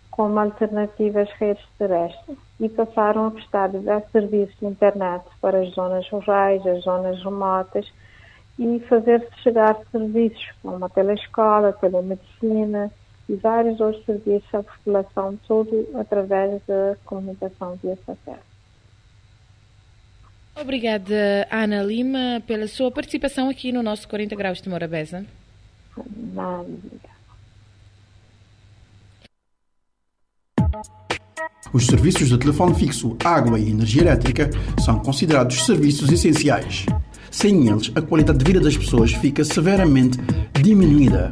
[0.10, 5.74] como alternativa às redes terrestres e passaram a prestar diversos serviços de internet para as
[5.74, 7.86] zonas rurais, as zonas remotas,
[8.60, 12.92] e fazer-se chegar serviços como a telescola, a telemedicina
[13.30, 18.58] e vários outros serviços à população, tudo através da comunicação via satélite.
[20.60, 25.24] Obrigada, Ana Lima, pela sua participação aqui no nosso 40 Graus de Morabeza.
[31.72, 34.50] Os serviços de telefone fixo, água e energia elétrica
[34.84, 36.86] são considerados serviços essenciais.
[37.30, 40.18] Sem eles, a qualidade de vida das pessoas fica severamente
[40.62, 41.32] diminuída.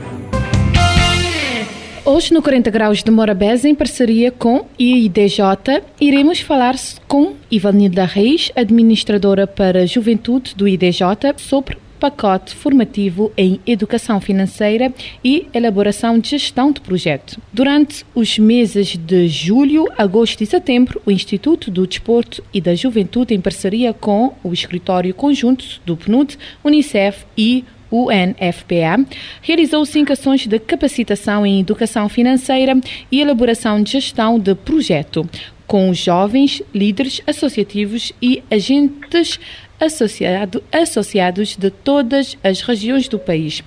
[2.13, 6.75] Hoje, no 40 Graus de Morabeza, em parceria com IDJ, iremos falar
[7.07, 11.05] com Ivanilda Reis, administradora para Juventude do IDJ,
[11.37, 14.93] sobre pacote formativo em educação financeira
[15.23, 17.39] e elaboração de gestão de projeto.
[17.53, 23.33] Durante os meses de julho, agosto e setembro, o Instituto do Desporto e da Juventude,
[23.33, 29.05] em parceria com o Escritório Conjunto do PNUD, Unicef e UNFPA,
[29.41, 32.79] realizou cinco ações de capacitação em educação financeira
[33.11, 35.27] e elaboração de gestão de projeto,
[35.67, 39.39] com jovens, líderes associativos e agentes
[39.79, 43.63] associado, associados de todas as regiões do país.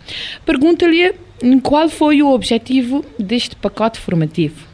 [0.47, 1.15] Pergunto-lhe
[1.63, 4.67] qual foi o objetivo deste pacote formativo.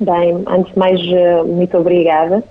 [0.00, 2.42] Bem, antes de mais, eh, muito obrigada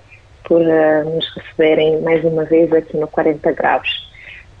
[0.44, 4.03] por uh, nos receberem mais uma vez aqui no 40 Graus.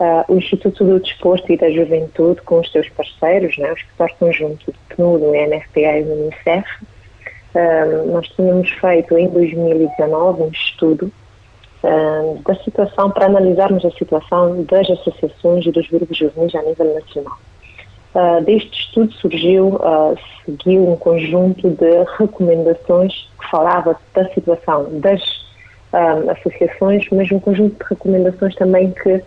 [0.00, 4.14] Uh, o Instituto do Desporto e da Juventude, com os seus parceiros, né, o Escritório
[4.18, 6.68] Conjunto do PNUD, o NFPA e o Unicef,
[7.54, 11.12] uh, nós tínhamos feito em 2019 um estudo
[11.82, 16.94] uh, da situação, para analisarmos a situação das associações e dos grupos juvenis a nível
[16.94, 17.38] nacional.
[18.44, 19.76] Deste estudo surgiu,
[20.46, 25.20] seguiu um conjunto de recomendações que falava da situação das
[26.28, 29.20] associações, mas um conjunto de recomendações também que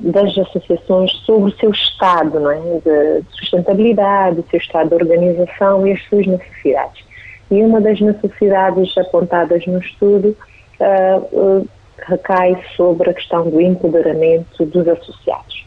[0.00, 2.58] das associações sobre o seu estado não é?
[2.58, 7.02] de sustentabilidade, o seu estado de organização e as suas necessidades.
[7.50, 10.36] E uma das necessidades apontadas no estudo
[12.06, 15.66] recai sobre a questão do empoderamento dos associados.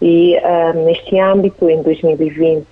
[0.00, 2.66] E uh, neste âmbito, em 2020,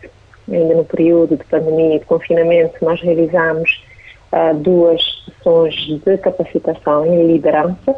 [0.50, 3.82] ainda no período de pandemia e de confinamento, nós realizamos
[4.32, 7.96] uh, duas sessões de capacitação em liderança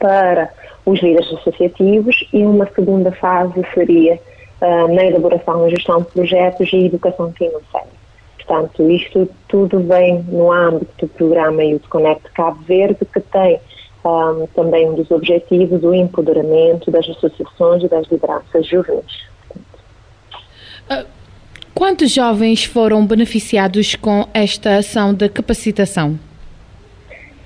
[0.00, 0.50] para
[0.84, 4.18] os líderes associativos e uma segunda fase seria
[4.60, 8.00] uh, na elaboração e gestão de projetos e educação financeira.
[8.36, 13.60] Portanto, isto tudo vem no âmbito do programa Youth Connect Cabo Verde, que tem
[14.04, 19.28] um, também um dos objetivos o empoderamento das associações e das lideranças juvenis.
[20.90, 21.06] Uh,
[21.74, 26.18] quantos jovens foram beneficiados com esta ação de capacitação?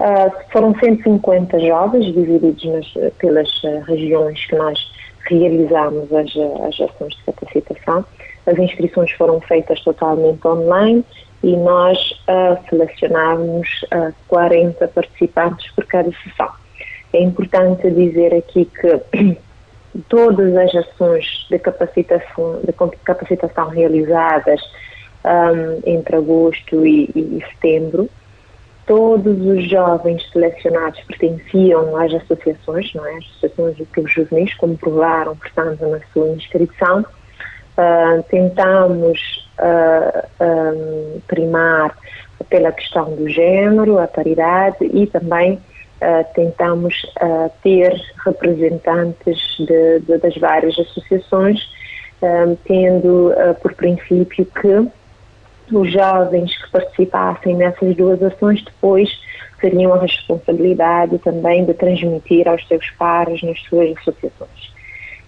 [0.05, 4.79] Uh, foram 150 jovens divididos nas, pelas uh, regiões que nós
[5.27, 6.31] realizamos as,
[6.69, 8.05] as ações de capacitação.
[8.45, 11.03] As inscrições foram feitas totalmente online
[11.43, 11.99] e nós
[12.29, 16.51] uh, selecionámos uh, 40 participantes por cada sessão.
[17.15, 19.39] É importante dizer aqui que
[20.11, 22.73] todas as ações de capacitação, de
[23.05, 24.61] capacitação realizadas
[25.25, 28.11] um, entre agosto e, e, setembro,
[28.87, 33.17] todos os jovens selecionados pertenciam às associações, não é?
[33.17, 37.05] As associações de clubes juvenis, como provaram, portanto, na sua inscrição.
[37.77, 41.97] Uh, tentamos uh, um, primar
[42.49, 46.95] pela questão do género, a paridade e também uh, tentamos
[47.63, 47.93] ter
[48.25, 51.69] representantes de, de, das várias associações,
[52.65, 54.89] tendo por princípio que
[55.73, 59.09] os jovens que participassem nessas duas ações depois
[59.61, 64.75] teriam a responsabilidade também de transmitir aos seus pares nas suas associações.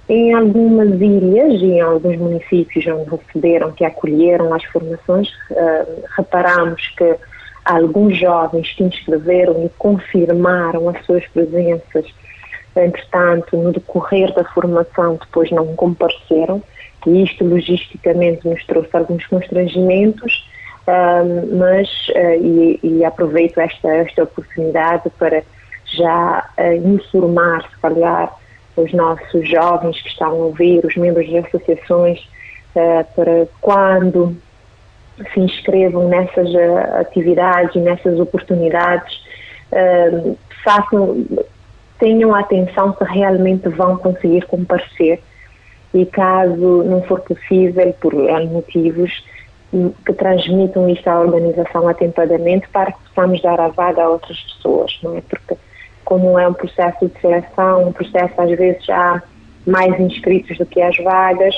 [0.08, 6.86] Em algumas ilhas e em alguns municípios onde receberam, que acolheram as formações, uh, reparamos
[6.96, 7.16] que
[7.64, 12.06] alguns jovens se inscreveram e confirmaram as suas presenças.
[12.76, 16.62] Entretanto, no decorrer da formação, depois não compareceram,
[17.06, 20.48] e isto logisticamente nos trouxe alguns constrangimentos,
[20.86, 25.42] uh, mas, uh, e, e, aproveito esta, esta oportunidade para
[25.86, 26.48] já
[26.84, 28.34] informar, se calhar,
[28.76, 32.18] os nossos jovens que estão a ouvir, os membros das associações,
[32.74, 34.36] uh, para quando
[35.32, 36.54] se inscrevam nessas
[37.00, 39.24] atividades e nessas oportunidades,
[40.62, 41.24] façam,
[41.98, 45.22] tenham atenção que realmente vão conseguir comparecer
[45.96, 49.24] e caso não for possível, por motivos,
[50.04, 54.98] que transmitam isto à organização atempadamente para que possamos dar a vaga a outras pessoas,
[55.02, 55.22] não é?
[55.22, 55.56] Porque
[56.04, 59.22] como é um processo de seleção, um processo às vezes há
[59.66, 61.54] mais inscritos do que as vagas,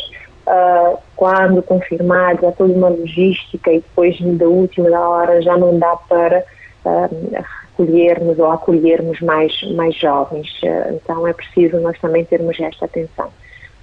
[0.47, 5.79] uh, quando confirmados há toda uma logística e depois da última da hora já não
[5.79, 6.45] dá para
[6.85, 7.45] uh,
[7.77, 10.49] recolhermos ou acolhermos mais, mais jovens.
[10.63, 13.31] Uh, então é preciso nós também termos esta atenção.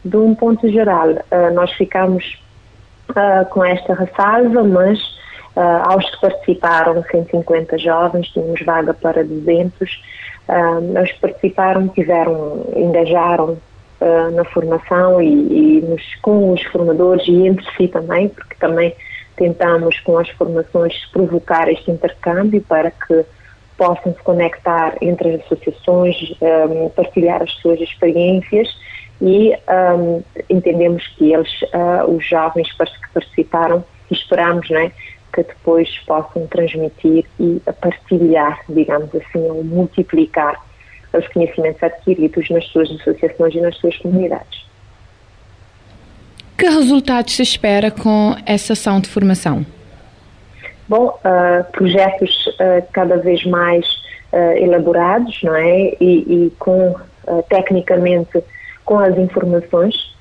[0.06, 1.08] De um ponto geral,
[1.54, 2.40] nós ficamos
[3.50, 5.00] com esta ressalva, mas
[5.84, 9.90] aos que participaram, 150 jovens, tínhamos vaga para 200,
[10.48, 13.58] Uh, os que participaram tiveram, engajaram
[14.34, 18.94] na formação e, e nos, com os formadores e entre si também, porque também
[19.36, 23.26] tentamos com as formações provocar este intercâmbio para que
[23.78, 26.16] possam se conectar entre as associações,
[26.96, 28.68] partilhar as suas experiências
[29.22, 29.54] e
[29.98, 34.92] um, entendemos que eles, uh, os jovens que participaram, esperamos, né,
[35.34, 40.62] que depois possam transmitir e partilhar, digamos assim, ou multiplicar
[41.14, 44.66] os conhecimentos adquiridos nas suas associações e nas suas comunidades.
[46.58, 49.66] Que resultados se espera com essa ação de formação?
[50.88, 53.86] Bom, uh, projetos uh, cada vez mais
[54.58, 55.94] elaborados, não é?
[55.98, 56.94] E, e com,
[57.48, 58.44] tecnicamente,
[58.86, 60.16] com as informações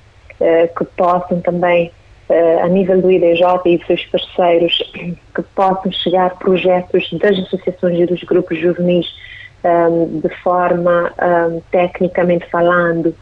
[0.77, 1.91] que possam também
[2.29, 7.99] uh, a nível do IDJ e dos seus parceiros, que possam chegar projetos das associações
[7.99, 9.07] e dos grupos juvenis
[9.63, 13.15] um, de forma, um, tecnicamente falando,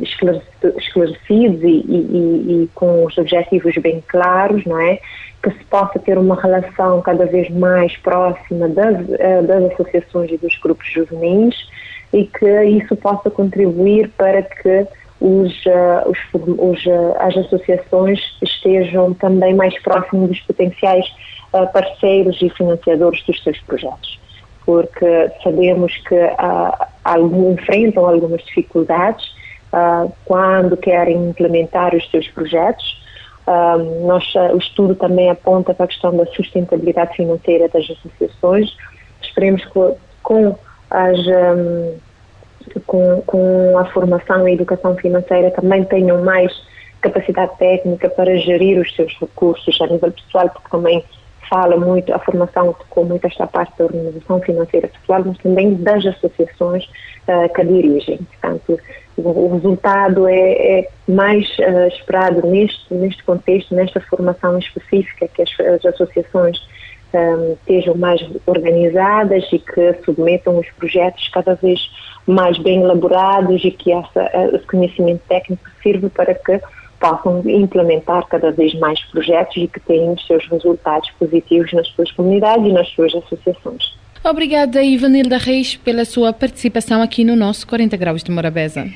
[0.00, 4.98] esclarecidos e, e, e, com os objetivos bem claros, não é?
[5.42, 10.38] Que se possa ter uma relação cada vez mais próxima das, uh, das associações e
[10.38, 11.54] dos grupos juvenis
[12.12, 14.86] e que isso possa contribuir para que
[15.22, 21.06] os, uh, os, os, uh, as associações estejam também mais próximos dos potenciais
[21.52, 24.20] uh, parceiros e financiadores dos seus projetos.
[24.66, 26.16] Porque sabemos que
[27.02, 29.34] algum, enfrentam algumas dificuldades
[30.24, 33.02] quando querem implementar os seus projetos.
[34.06, 38.72] nós, o estudo também aponta para a questão da sustentabilidade financeira das associações.
[39.20, 40.56] Esperemos que com
[40.92, 41.18] as.
[41.26, 41.98] Um,
[42.86, 46.52] com, com a formação e a educação financeira também tenham mais
[47.00, 51.04] capacidade técnica para gerir os seus recursos a nível pessoal, porque também
[51.50, 56.06] fala muito, a formação tocou muito esta parte da organização financeira pessoal, mas também das
[56.06, 56.84] associações
[57.28, 58.18] uh, que dirigem.
[58.18, 58.78] Portanto,
[59.16, 65.50] o, resultado é, é mais uh, esperado neste, neste contexto, nesta formação específica que as,
[65.60, 66.56] as associações
[67.14, 71.90] um, eh, estejam mais organizadas e que submetam os projetos cada vez
[72.26, 76.60] mais bem elaborados e que essa, esse conhecimento técnico sirva para que
[77.00, 82.10] possam implementar cada vez mais projetos e que tenham os seus resultados positivos nas suas
[82.12, 83.96] comunidades e nas suas associações.
[84.24, 88.86] Obrigada, Ivanilda Reis, pela sua participação aqui no nosso 40 Graus de Morabeza.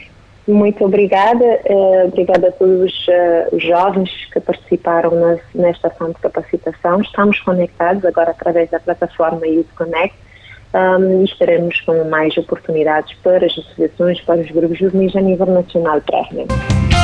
[0.47, 1.45] Muito obrigada.
[1.69, 3.07] Uh, obrigada a todos
[3.53, 5.11] os jovens que participaram
[5.55, 7.01] nesta ação de capacitação.
[7.01, 10.17] Estamos conectados agora através da plataforma Youth Connect
[10.73, 15.47] um, e estaremos com mais oportunidades para as associações, para os grupos juvenis a nível
[15.47, 16.96] nacional brevemente.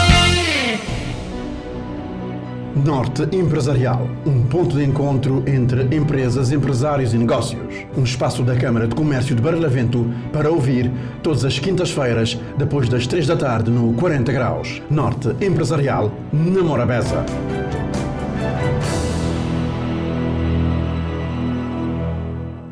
[2.74, 7.86] Norte Empresarial, um ponto de encontro entre empresas, empresários e negócios.
[7.94, 10.90] Um espaço da Câmara de Comércio de Barlavento para ouvir
[11.22, 14.80] todas as quintas-feiras, depois das três da tarde, no 40 Graus.
[14.90, 17.26] Norte Empresarial, na Morabeza.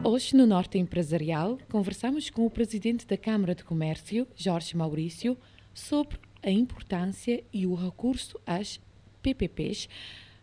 [0.03, 5.37] Hoje, no Norte Empresarial, conversamos com o presidente da Câmara de Comércio, Jorge Maurício,
[5.75, 8.81] sobre a importância e o recurso às
[9.23, 9.89] PPPs,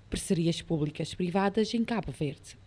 [0.10, 2.58] parcerias públicas privadas em Cabo Verde.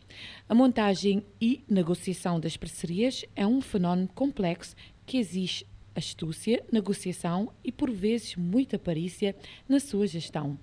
[0.48, 4.74] A montagem e negociação das parcerias é um fenómeno complexo
[5.06, 9.34] que exige astúcia, negociação e, por vezes, muita perícia
[9.68, 10.58] na sua gestão.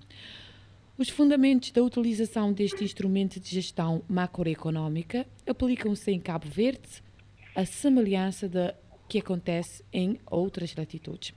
[0.96, 7.02] Os fundamentos da utilização deste instrumento de gestão macroeconómica aplicam-se em Cabo Verde,
[7.54, 8.74] a semelhança da
[9.08, 11.32] que acontece em outras latitudes.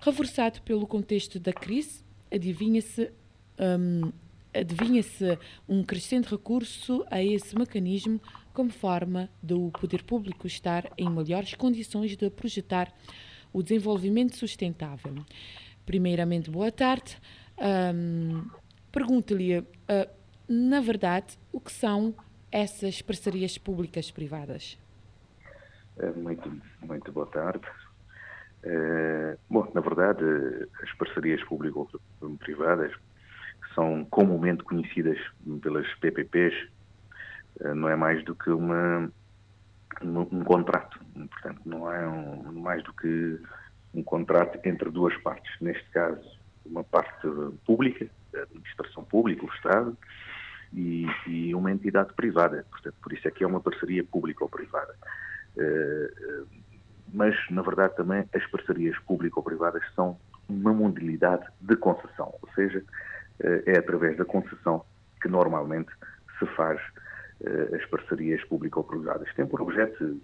[0.00, 3.10] Reforçado pelo contexto da crise, adivinha-se
[3.58, 4.12] um,
[4.54, 5.38] adivinha-se
[5.68, 8.20] um crescente recurso a esse mecanismo
[8.52, 12.92] como forma do poder público estar em melhores condições de projetar
[13.52, 15.14] o desenvolvimento sustentável.
[15.84, 17.16] Primeiramente, boa tarde.
[17.58, 18.48] Um,
[18.90, 19.64] Pergunto-lhe, uh,
[20.48, 22.14] na verdade, o que são
[22.50, 24.78] essas parcerias públicas-privadas?
[25.98, 26.50] Eh, muito,
[26.82, 27.66] muito boa tarde.
[28.64, 30.24] Uh, bom, na verdade,
[30.82, 32.92] as parcerias público-privadas
[33.78, 35.16] são comumente conhecidas
[35.62, 36.52] pelas PPPs,
[37.60, 39.08] uh, não é mais do que uma,
[40.02, 40.98] um, contrato.
[41.14, 43.40] Portanto, não é um, mais do que
[43.94, 45.52] um contrato entre duas partes.
[45.60, 46.20] Neste caso,
[46.66, 47.28] uma parte
[47.64, 49.96] pública a administração pública, o Estado,
[50.72, 52.66] e, e, uma entidade privada.
[52.70, 54.94] Portanto, por isso é que é uma parceria pública ou privada.
[55.56, 56.46] Uh,
[57.14, 62.48] mas, na verdade, também as parcerias público ou privadas são uma modalidade de concessão, ou
[62.54, 62.84] seja,
[63.40, 64.84] é através da concessão
[65.20, 65.90] que normalmente
[66.38, 66.80] se faz
[67.40, 69.32] uh, as parcerias público ou privadas.
[69.34, 70.20] Tem por objeto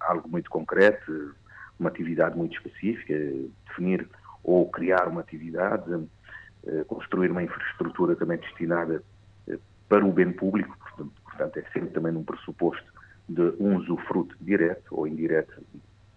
[0.00, 1.34] algo muito concreto,
[1.78, 3.14] uma atividade muito específica,
[3.68, 4.08] definir
[4.42, 6.08] ou criar uma atividade,
[6.66, 9.02] eh, construir uma infraestrutura também destinada
[9.48, 9.58] eh,
[9.88, 10.76] para o bem público,
[11.24, 12.90] portanto, é sempre também num pressuposto
[13.28, 15.62] de um usufruto direto ou indireto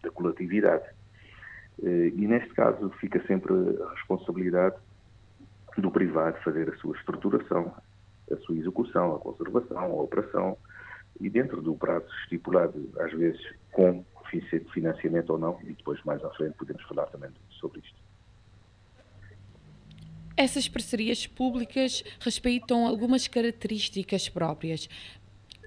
[0.02, 0.84] da coletividade.
[1.82, 4.76] Eh, e neste caso fica sempre a responsabilidade
[5.78, 7.74] do privado fazer a sua estruturação,
[8.32, 10.58] a sua execução, a conservação, a operação,
[11.20, 13.40] e dentro do prazo estipulado, às vezes
[13.72, 14.04] com
[14.74, 17.96] financiamento ou não, e depois mais à frente podemos falar também sobre isto.
[20.36, 24.90] Essas parcerias públicas respeitam algumas características próprias.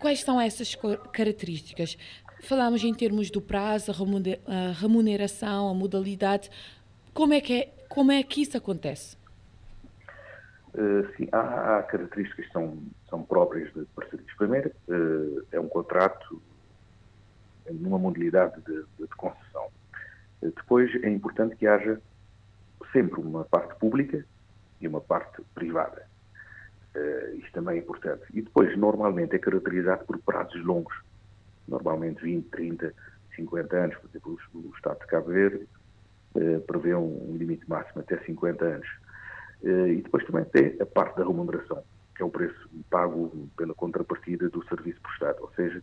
[0.01, 0.75] Quais são essas
[1.13, 1.97] características?
[2.43, 6.51] Falamos em termos do prazo, a remuneração, a modalidade.
[7.15, 9.17] Como é que, é, como é que isso acontece?
[10.77, 12.77] Uh, sim, há, há, características que são,
[13.09, 14.31] são próprias de parcerias.
[14.37, 16.43] Primeiro, uh, é um contrato
[17.71, 19.69] numa modalidade de, de, concessão.
[20.43, 21.99] Depois é importante que haja
[22.93, 24.23] sempre uma parte pública
[24.79, 26.07] e uma parte privada.
[27.35, 28.23] Isto também é importante.
[28.33, 30.95] E depois, normalmente, é caracterizado por prazos longos,
[31.67, 32.95] normalmente 20, 30,
[33.35, 33.97] 50 anos.
[33.97, 35.69] Por exemplo, o, Estado de Cabo Verde
[36.67, 38.89] prevê um, limite máximo até 50 anos.
[39.67, 41.83] Uh, e depois também tem a parte da remuneração,
[42.15, 45.43] que é o preço pago pela contrapartida do serviço prestado.
[45.43, 45.83] Ou seja,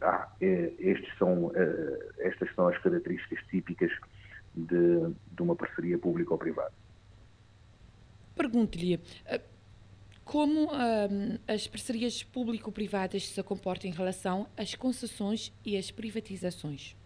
[0.00, 1.52] há, estes são,
[2.18, 3.92] estas são as características típicas
[4.54, 6.72] de, de uma parceria pública ou privada.
[8.34, 9.40] Pergunto-lhe eh,
[10.24, 16.96] como um, as parcerias público-privadas se comportam em relação às concessões e às privatizações?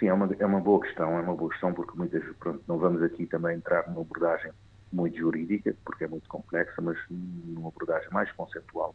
[0.00, 2.78] Sim, é uma, é uma boa questão, é uma boa questão porque muitas, pronto, não
[2.78, 4.50] vamos aqui também entrar numa abordagem
[4.90, 8.94] muito jurídica, porque é muito complexa, mas numa abordagem mais conceptual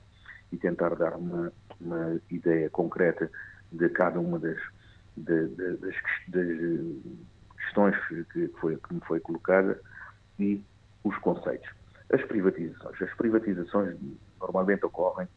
[0.51, 3.29] e tentar dar uma, uma ideia concreta
[3.71, 4.57] de cada uma das,
[5.15, 5.95] de, de, das,
[6.29, 7.25] das,
[7.55, 7.95] questões
[8.33, 9.79] que, foi, que me foi colocada
[10.39, 10.63] e
[11.03, 11.69] os conceitos.
[12.11, 12.99] As privatizações.
[12.99, 13.95] As privatizações
[14.39, 15.27] normalmente ocorrem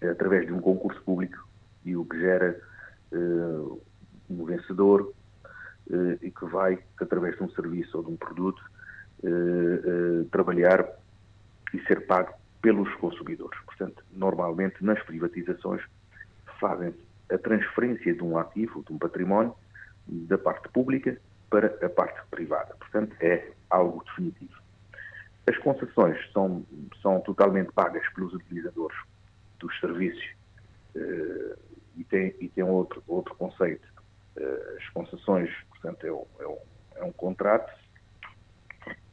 [0.00, 1.48] através de um concurso público
[1.84, 2.60] e o que gera
[3.12, 3.80] uh,
[4.30, 5.12] um vencedor
[5.90, 8.62] uh, e que vai, através de um serviço ou de um produto,
[9.24, 10.88] uh, trabalhar
[11.74, 13.58] e ser pago pelos consumidores.
[13.64, 15.82] Portanto, normalmente nas privatizações
[16.58, 16.94] fazem
[17.30, 19.54] a transferência de um ativo, de um património,
[20.06, 21.16] da parte pública
[21.48, 22.74] para a parte privada.
[22.78, 24.60] Portanto, é algo definitivo.
[25.48, 26.64] As concessões são,
[27.00, 28.96] são totalmente pagas pelos utilizadores
[29.58, 30.24] dos serviços
[31.96, 33.86] e tem, e tem outro, outro conceito.
[34.36, 37.72] Uh, as concessões, portanto, é, um, é, um, é contrato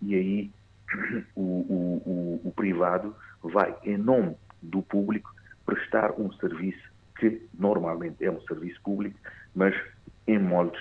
[0.02, 0.52] e aí
[1.36, 5.34] o, o, o, o privado vai, em nome do público,
[5.66, 9.18] prestar um serviço que normalmente é um serviço público,
[9.56, 9.76] mas
[10.28, 10.80] em moldes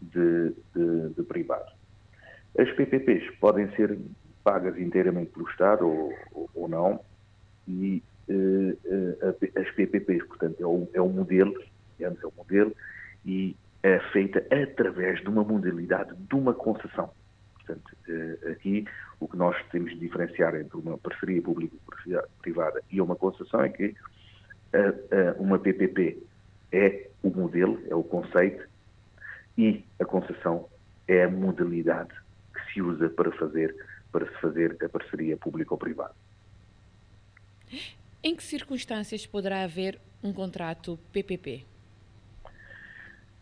[0.00, 1.70] de, de, de privado.
[2.58, 3.98] As PPPs podem ser
[4.42, 7.00] pagas inteiramente pelo Estado ou, ou, não,
[7.68, 11.54] e uh, uh, as PPPs, portanto, é um, é um modelo,
[11.98, 12.74] é um modelo,
[13.24, 17.10] e é feita através de uma modalidade de uma concessão.
[17.54, 18.84] Portanto, uh, aqui
[19.18, 23.94] o que nós temos de diferenciar entre uma parceria público-privada e uma concessão é que
[25.38, 26.22] uma PPP
[26.70, 28.64] é o modelo, é o conceito,
[29.58, 30.68] e a concessão
[31.06, 32.14] é a modalidade
[32.54, 33.74] que se usa para fazer
[34.12, 36.14] para se fazer a parceria pública ou privada.
[38.24, 41.64] Em que circunstâncias poderá haver um contrato PPP?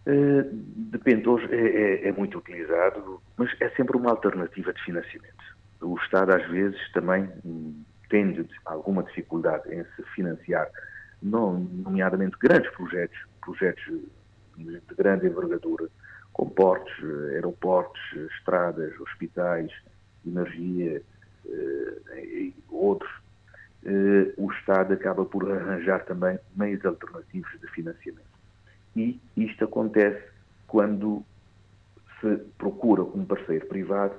[0.09, 0.49] Eh,
[0.91, 5.45] depende, hoje é, é, é, muito utilizado, mas é sempre uma alternativa de financiamento.
[5.83, 10.67] O Estado, às vezes, também hum, tende alguma dificuldade em se financiar,
[11.21, 13.85] nomeadamente grandes projetos, projetos
[14.57, 15.89] de grande envergadura,
[16.33, 16.95] com portos,
[17.33, 18.01] aeroportos,
[18.39, 19.71] estradas, hospitais,
[20.27, 21.03] energia
[21.47, 23.11] eh, e outros,
[23.85, 28.28] eh, o Estado acaba por arranjar também meios alternativos de financiamento.
[28.99, 30.20] E isto acontece
[30.66, 31.24] quando
[32.20, 34.16] se procura um parceiro privado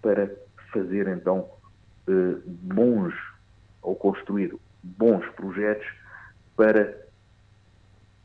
[0.00, 0.30] para
[0.72, 1.50] fazer então
[2.06, 3.12] eh, bons
[3.82, 5.84] ou construir bons projetos
[6.56, 6.96] para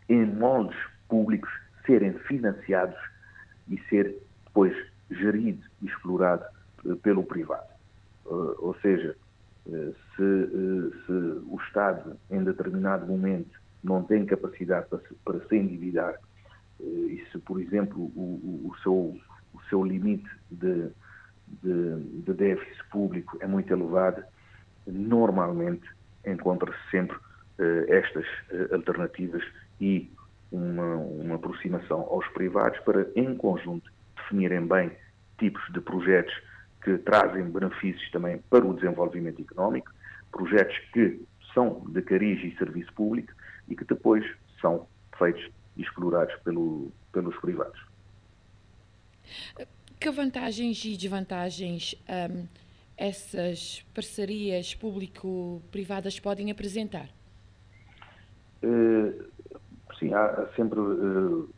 [0.08, 0.78] em moldes
[1.10, 1.52] públicos
[1.88, 3.00] serem financiados
[3.68, 4.78] e ser depois
[5.10, 6.46] gerido e explorado
[6.86, 7.74] eh, pelo privado.
[8.28, 9.16] Eh, ou seja,
[9.66, 16.16] se, se, o Estado em determinado momento não tem capacidade para se, para se endividar
[16.80, 19.18] e se, por exemplo, o, o, seu,
[19.54, 20.90] o seu limite de,
[21.64, 24.24] de, de déficit público é muito elevado,
[24.86, 25.88] normalmente
[26.26, 27.18] encontra-se sempre
[27.88, 28.26] estas
[28.72, 29.42] alternativas
[29.80, 30.12] e
[30.52, 34.92] uma, uma aproximação aos privados para, em conjunto, definirem bem
[35.38, 36.34] tipos de projetos
[36.84, 39.92] que trazem benefícios também para o desenvolvimento económico,
[40.32, 43.34] projetos que são de cariz e serviço público
[43.68, 44.26] e que depois
[44.62, 44.88] são
[45.18, 47.80] feitos e explorados pelo, pelos privados.
[50.00, 51.96] Que vantagens e desvantagens
[52.32, 52.48] um,
[52.98, 57.10] essas parcerias público-privadas podem apresentar?
[58.64, 59.26] Uh,
[60.00, 61.50] sim, há sempre uh,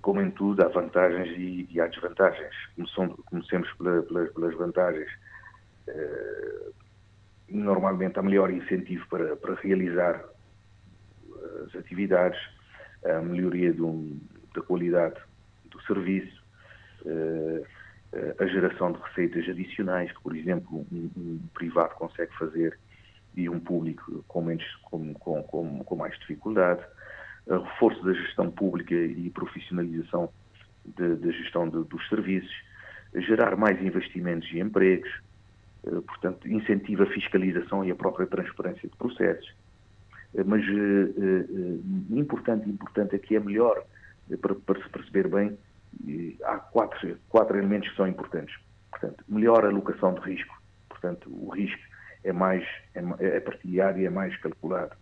[0.00, 2.54] como em tudo, há vantagens e, e há desvantagens.
[3.26, 5.10] Comecemos pela, pelas, pelas, vantagens.
[5.88, 6.74] Uh,
[7.48, 10.24] normalmente há melhor incentivo para, para realizar
[11.66, 12.38] as atividades,
[13.04, 13.74] a melhoria
[14.54, 15.16] da qualidade
[15.70, 16.42] do serviço,
[17.04, 17.66] uh,
[18.38, 22.78] a geração de receitas adicionais que, por exemplo, um, um, privado consegue fazer
[23.36, 25.42] e um público com, menos, com, com,
[25.84, 26.82] com, mais dificuldade
[27.46, 30.30] reforço da gestão pública e profissionalização
[30.94, 32.54] da gestão de, dos serviços,
[33.14, 35.10] gerar mais investimentos e empregos,
[35.84, 39.52] eh, portanto, incentiva a fiscalização e a própria transparência de processos.
[40.36, 43.82] Eh, mas uh, importante, importante aqui é melhor,
[44.40, 45.58] para, para se perceber bem,
[46.44, 48.54] há quatro, quatro elementos que são importantes.
[48.90, 50.54] Portanto, melhor alocação de risco,
[50.88, 51.80] portanto, o risco
[52.24, 52.64] é mais
[52.94, 54.92] é, é partilhado e é mais calculado.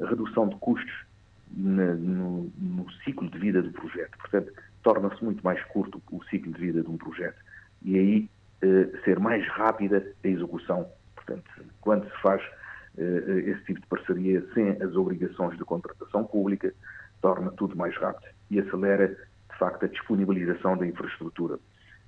[0.00, 1.04] A redução de custos
[1.52, 4.52] na, no, no, ciclo de vida do projeto, portanto,
[4.82, 7.38] torna-se muito mais curto o ciclo de vida de um projeto
[7.82, 8.30] e aí
[8.62, 10.88] eh, ser mais rápida a execução.
[11.14, 11.50] Portanto,
[11.80, 12.50] quando se faz eh,
[12.96, 16.72] esse tipo de parceria sem as obrigações de contratação pública,
[17.20, 21.58] torna tudo mais rápido e acelera, de facto, a disponibilização da infraestrutura.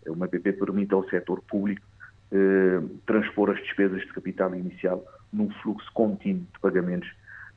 [0.06, 1.86] Uma PP permite ao setor público
[2.32, 7.08] eh, transpor as despesas de capital inicial num fluxo contínuo de pagamentos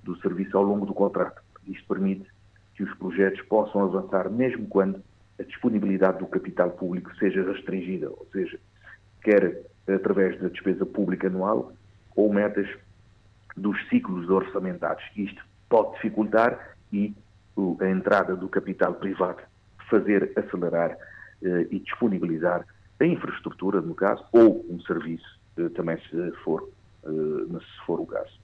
[0.03, 1.41] do serviço ao longo do contrato.
[1.67, 2.30] Isto permite
[2.76, 5.01] que os projetos possam avançar mesmo quando
[5.39, 8.59] a disponibilidade do capital público seja restringida, ou seja,
[9.21, 11.73] quer através da despesa pública anual
[12.15, 12.67] ou metas
[13.56, 15.03] dos ciclos orçamentados.
[15.16, 17.14] Isto pode dificultar e
[17.80, 19.41] a entrada do capital privado
[19.89, 20.97] fazer acelerar
[21.41, 22.66] eh, e disponibilizar
[22.99, 26.70] a infraestrutura, no caso, ou um serviço, eh, também se for,
[27.03, 28.39] eh, se for o caso.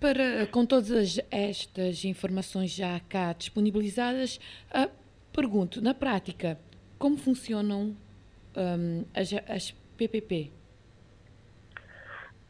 [0.00, 4.90] Para, com todas estas informações já cá disponibilizadas, uh,
[5.32, 6.58] pergunto, na prática,
[6.98, 7.96] como funcionam
[8.56, 10.50] um, as, as, PPP?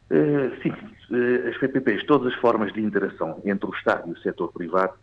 [0.09, 4.17] Uh, sim, uh, as PPPs, todas as formas de interação entre o Estado e o
[4.19, 4.93] setor privado,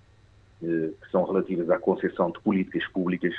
[0.63, 3.35] uh, que são relativas à concepção de políticas públicas,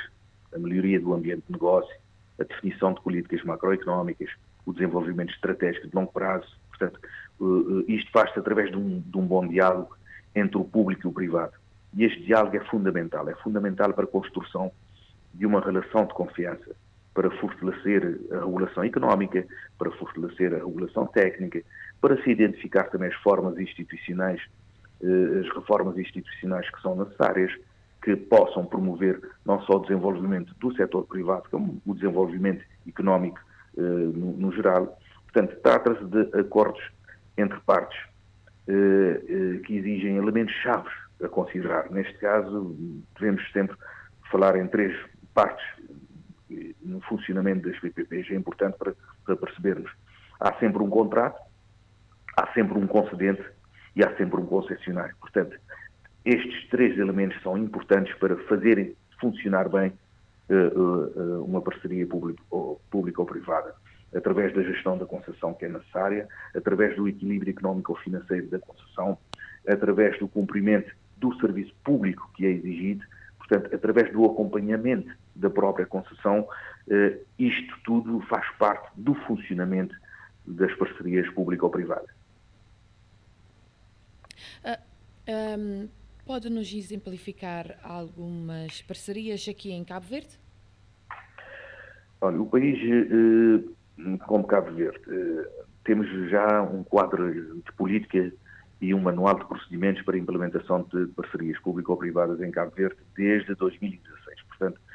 [0.54, 1.94] a melhoria do ambiente de negócio,
[2.38, 4.30] a definição de políticas macroeconómicas,
[4.66, 7.00] o desenvolvimento estratégico de longo prazo, portanto,
[7.88, 9.96] isto faz-se através de um, de um bom diálogo
[10.34, 11.52] entre o público e o privado.
[11.96, 14.72] E este diálogo é fundamental, é fundamental para a construção
[15.32, 16.74] de uma relação de confiança,
[17.14, 19.46] para fortalecer a regulação económica,
[19.78, 21.62] para fortalecer a regulação técnica,
[22.00, 24.42] para se identificar também as formas institucionais,
[25.00, 27.52] uh, as reformas institucionais que são necessárias,
[28.02, 33.40] que possam promover não só o desenvolvimento do setor privado, como o desenvolvimento económico
[33.76, 34.98] uh, no, geral.
[35.32, 36.82] Portanto, trata-se de acordos
[37.38, 37.98] entre partes
[38.68, 40.92] uh, que exigem elementos chaves
[41.22, 41.90] a considerar.
[41.90, 42.76] Neste caso,
[43.18, 43.76] devemos sempre
[44.30, 44.94] falar em três
[45.32, 45.64] partes
[46.82, 48.30] no funcionamento das PPPs.
[48.30, 48.94] É importante para,
[49.24, 49.90] para percebermos.
[50.40, 51.40] Há sempre um contrato,
[52.36, 53.42] há sempre um concedente
[53.96, 55.14] e há sempre um concessionário.
[55.20, 55.56] Portanto,
[56.24, 59.92] estes três elementos são importantes para fazerem funcionar bem
[60.48, 63.74] uh, uh, uma parceria pública ou privada,
[64.14, 68.58] através da gestão da concessão que é necessária, através do equilíbrio económico ou financeiro da
[68.58, 69.18] concessão,
[69.66, 73.04] através do cumprimento do serviço público que é exigido,
[73.38, 79.94] portanto, através do acompanhamento da própria concessão, uh, isto tudo faz parte do funcionamento
[80.46, 82.10] das parcerias público ou privadas.
[84.64, 84.78] Uh,
[85.28, 85.88] um
[86.26, 90.38] Pode nos exemplificar algumas parcerias aqui em Cabo Verde?
[92.18, 98.32] Olha, o país, eh, como Cabo Verde, eh, temos já um quadro de política
[98.80, 103.54] e um manual de procedimentos para a implementação de parcerias público-privadas em Cabo Verde desde
[103.54, 104.40] 2016.
[104.48, 104.93] Portanto, eh,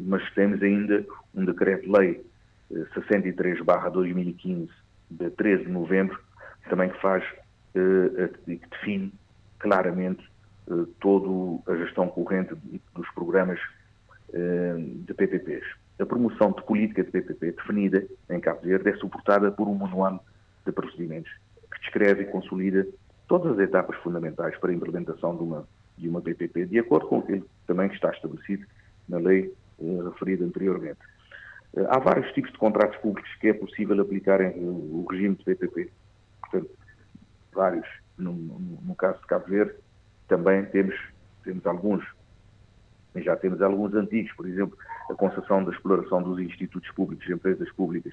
[0.00, 2.24] mas temos ainda um decreto-lei
[2.70, 4.68] 63-2015,
[5.10, 6.18] de 13 de novembro,
[6.68, 7.24] também que faz,
[7.72, 9.12] que define
[9.58, 10.22] claramente
[10.70, 12.54] eh, toda a gestão corrente
[12.94, 13.58] dos programas
[14.32, 15.64] eh, de PPPs.
[15.98, 20.24] A promoção de política de PPP definida em Cabo Verde é suportada por um manual
[20.64, 21.30] de procedimentos
[21.70, 22.86] que descreve e consolida
[23.28, 27.18] todas as etapas fundamentais para a implementação de uma, de uma PPP, de acordo com
[27.18, 28.66] aquilo também que está estabelecido
[29.08, 30.98] na lei eh, referida anteriormente.
[31.88, 35.90] há vários tipos de contratos públicos que é possível aplicar em o regime de PPP.
[36.40, 36.70] Portanto,
[37.52, 37.86] vários.
[38.18, 39.74] No, no, no caso de Cabo Verde,
[40.28, 40.94] também temos,
[41.42, 42.04] temos alguns,
[43.16, 44.76] já temos alguns antigos, por exemplo,
[45.10, 48.12] a concessão da exploração dos institutos públicos, empresas públicas,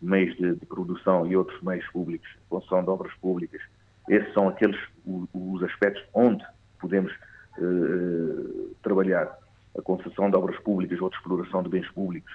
[0.00, 3.60] meios de, de produção e outros meios públicos, concessão de obras públicas.
[4.08, 6.44] Esses são aqueles os aspectos onde
[6.80, 7.12] podemos
[7.58, 9.38] uh, trabalhar.
[9.76, 12.32] A concessão de obras públicas ou de exploração de bens públicos,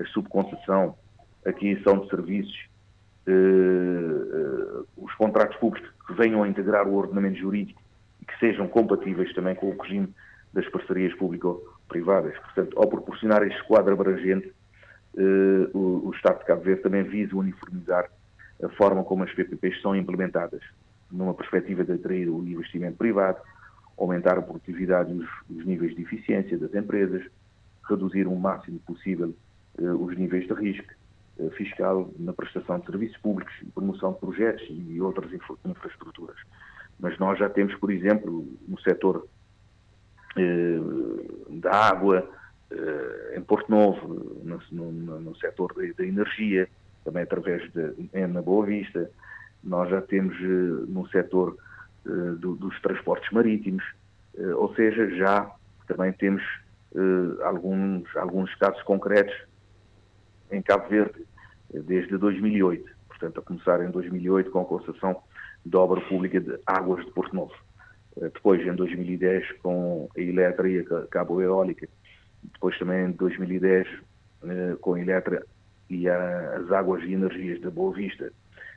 [0.00, 0.96] a subconcessão,
[1.44, 2.68] a aquisição de serviços,
[3.26, 7.80] uh, uh, os contratos públicos que venham a integrar o ordenamento jurídico
[8.26, 10.12] que sejam compatíveis também com o regime
[10.52, 12.36] das parcerias público-privadas.
[12.38, 14.52] Portanto, ao proporcionar este quadro abrangente,
[15.16, 18.10] eh, o, o, Estado de Cabo Verde também visa uniformizar
[18.62, 20.62] a forma como as PPPs são implementadas.
[21.10, 23.38] numa perspectiva de atrair o investimento privado,
[23.96, 27.24] aumentar a produtividade e os, níveis de eficiência das empresas,
[27.88, 29.34] reduzir o máximo possível
[29.78, 30.92] eh, os níveis de risco
[31.38, 36.36] eh, fiscal na prestação de serviços públicos, promoção de projetos e outras infra infraestruturas.
[36.98, 39.26] Mas nós já temos, por exemplo, no setor
[40.36, 40.78] eh,
[41.60, 42.28] da água,
[43.36, 46.68] em Porto Novo, no, no, no setor da energia,
[47.04, 49.08] também através de na Boa Vista,
[49.62, 50.36] nós já temos
[50.88, 51.56] no setor
[52.38, 53.84] do, dos transportes marítimos,
[54.36, 55.50] eh, ou seja, já
[55.86, 56.42] também temos
[57.42, 59.34] alguns, alguns casos concretos
[60.50, 61.26] em Cabo Verde
[61.70, 65.22] desde 2008, portanto a começar em 2008 com a concessão
[65.64, 67.54] da obra pública de Águas de Porto Novo.
[68.16, 71.86] Depois, em 2010, com a Eletra e a Cabo Eólica.
[72.42, 73.86] Depois, também em 2010,
[74.80, 75.44] com a Eletra
[75.90, 78.32] e as Águas e Energias da Boa Vista.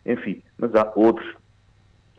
[0.06, 1.36] Enfim, mas há outros,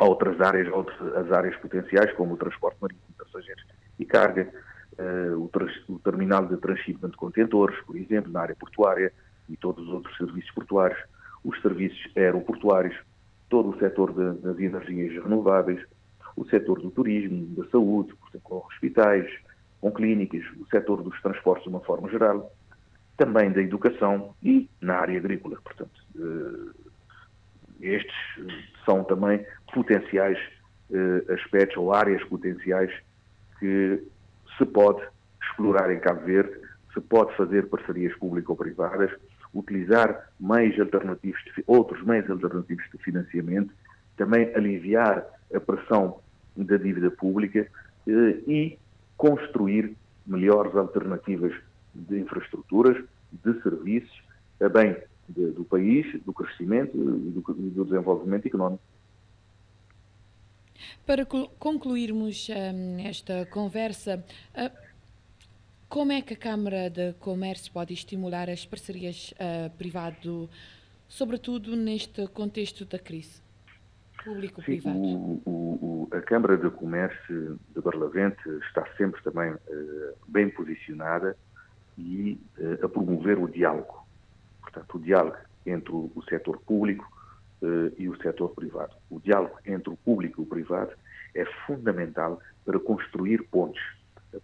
[0.00, 3.62] há outras áreas, outras, as áreas potenciais, como o transporte marítimo, passageiros
[3.98, 4.50] e carga,
[4.98, 5.50] uh, o,
[5.92, 9.12] o, terminal de transshipment de contentores, por exemplo, na área portuária
[9.48, 10.98] e todos os outros serviços portuários,
[11.44, 12.96] os serviços aeroportuários,
[13.50, 15.84] todo o setor de, das energias renováveis,
[16.34, 19.30] o setor do turismo, da saúde, com hospitais,
[19.82, 22.50] com clínicas, o setor dos transportes de uma forma geral,
[23.18, 25.58] também da educação e na área agrícola.
[25.62, 26.90] Portanto, uh,
[27.80, 28.14] estes
[28.84, 30.38] são também potenciais
[30.90, 32.92] uh, aspectos ou áreas potenciais
[33.58, 34.02] que
[34.56, 35.02] se pode
[35.42, 36.52] explorar em Cabo Verde,
[36.92, 39.10] se pode fazer parcerias público-privadas,
[39.54, 43.72] utilizar meios alternativos, de, outros meios alternativos de financiamento,
[44.16, 46.20] também aliviar a pressão
[46.56, 47.66] da dívida pública
[48.06, 48.78] uh, e
[49.16, 49.96] construir
[50.26, 51.52] melhores alternativas
[51.94, 53.02] de infraestruturas,
[53.32, 54.22] de serviços,
[54.60, 54.96] a bem
[55.28, 58.82] de, do país, do crescimento e do, do, desenvolvimento económico.
[61.06, 64.24] Para concluirmos um, esta conversa,
[64.54, 64.90] uh,
[65.88, 70.48] como é que a Câmara de Comércio pode estimular as parcerias uh, privado,
[71.08, 73.42] sobretudo neste contexto da crise?
[74.22, 75.40] Público-privado.
[76.12, 79.58] A Câmara de Comércio de Barlavente está sempre também uh,
[80.28, 81.36] bem posicionada
[81.98, 84.06] e uh, a promover o diálogo.
[84.60, 87.10] Portanto, o diálogo entre o, o setor público
[87.98, 88.94] e o setor privado.
[89.10, 90.92] O diálogo entre o público e o privado
[91.34, 93.82] é fundamental para construir pontes.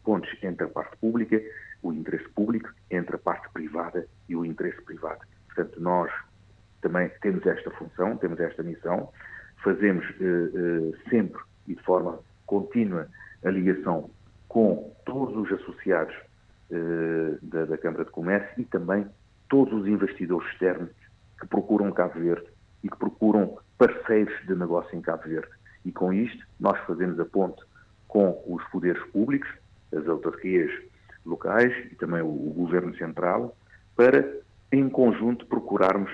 [0.04, 1.40] Pontes entre a parte pública,
[1.82, 5.20] o interesse público, entre a parte privada e o interesse privado.
[5.46, 6.12] Portanto, nós
[6.80, 9.10] também temos esta função, temos esta missão,
[9.62, 13.08] fazemos uh, sempre e de forma contínua
[13.44, 14.10] a ligação
[14.48, 16.14] com todos os associados
[16.70, 19.06] eh, da, da, Câmara de Comércio e também
[19.48, 20.90] todos os investidores externos
[21.38, 22.46] que procuram Cabo Verde
[22.86, 25.50] e que procuram parceiros de negócio em Cabo Verde.
[25.84, 27.60] E com isto, nós fazemos a ponte
[28.06, 29.48] com os poderes públicos,
[29.92, 30.70] as autarquias
[31.24, 33.56] locais e também o, o Governo Central,
[33.96, 34.24] para,
[34.70, 36.12] em conjunto, procurarmos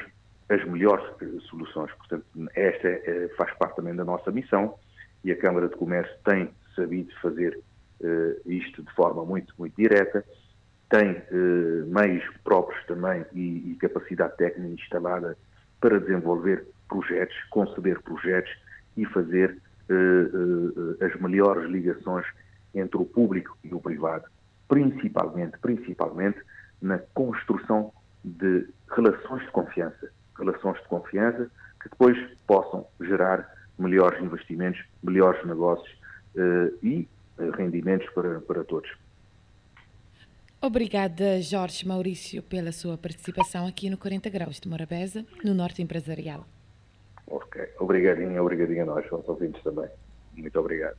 [0.48, 1.92] as melhores eh, soluções.
[1.92, 4.74] Portanto, esta é, faz parte também da nossa missão
[5.22, 7.60] e a Câmara de Comércio tem sabido fazer
[8.00, 10.24] uh, isto de forma muito, muito direta
[10.92, 15.38] tem eh, meios próprios também e, e, capacidade técnica instalada
[15.82, 18.50] para desenvolver projetos, conceber projetos
[18.96, 19.58] e fazer
[19.90, 19.94] eh,
[21.00, 22.24] eh, as melhores ligações
[22.72, 24.24] entre o público e o privado,
[24.68, 26.40] principalmente, principalmente
[26.80, 27.92] na construção
[28.24, 31.50] de relações de confiança, relações de confiança
[31.82, 32.16] que depois
[32.46, 35.92] possam gerar melhores investimentos, melhores negócios
[36.36, 37.08] eh, e
[37.38, 38.88] eh, rendimentos para, para todos.
[40.64, 46.46] Obrigada, Jorge Maurício, pela sua participação aqui no 40 Graus de Morabeza, no Norte Empresarial.
[47.26, 49.88] Ok, obrigadinho, obrigadinho a nós, aos ouvintes também.
[50.36, 50.98] Muito obrigado.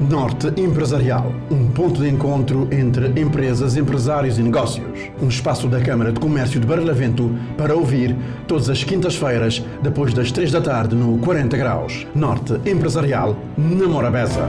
[0.00, 5.10] Norte Empresarial, um ponto de encontro entre empresas, empresários e negócios.
[5.20, 8.16] Um espaço da Câmara de Comércio de Barlavento para ouvir
[8.46, 12.06] todas as quintas-feiras, depois das três da tarde, no 40 Graus.
[12.14, 14.48] Norte Empresarial, na Morabeza.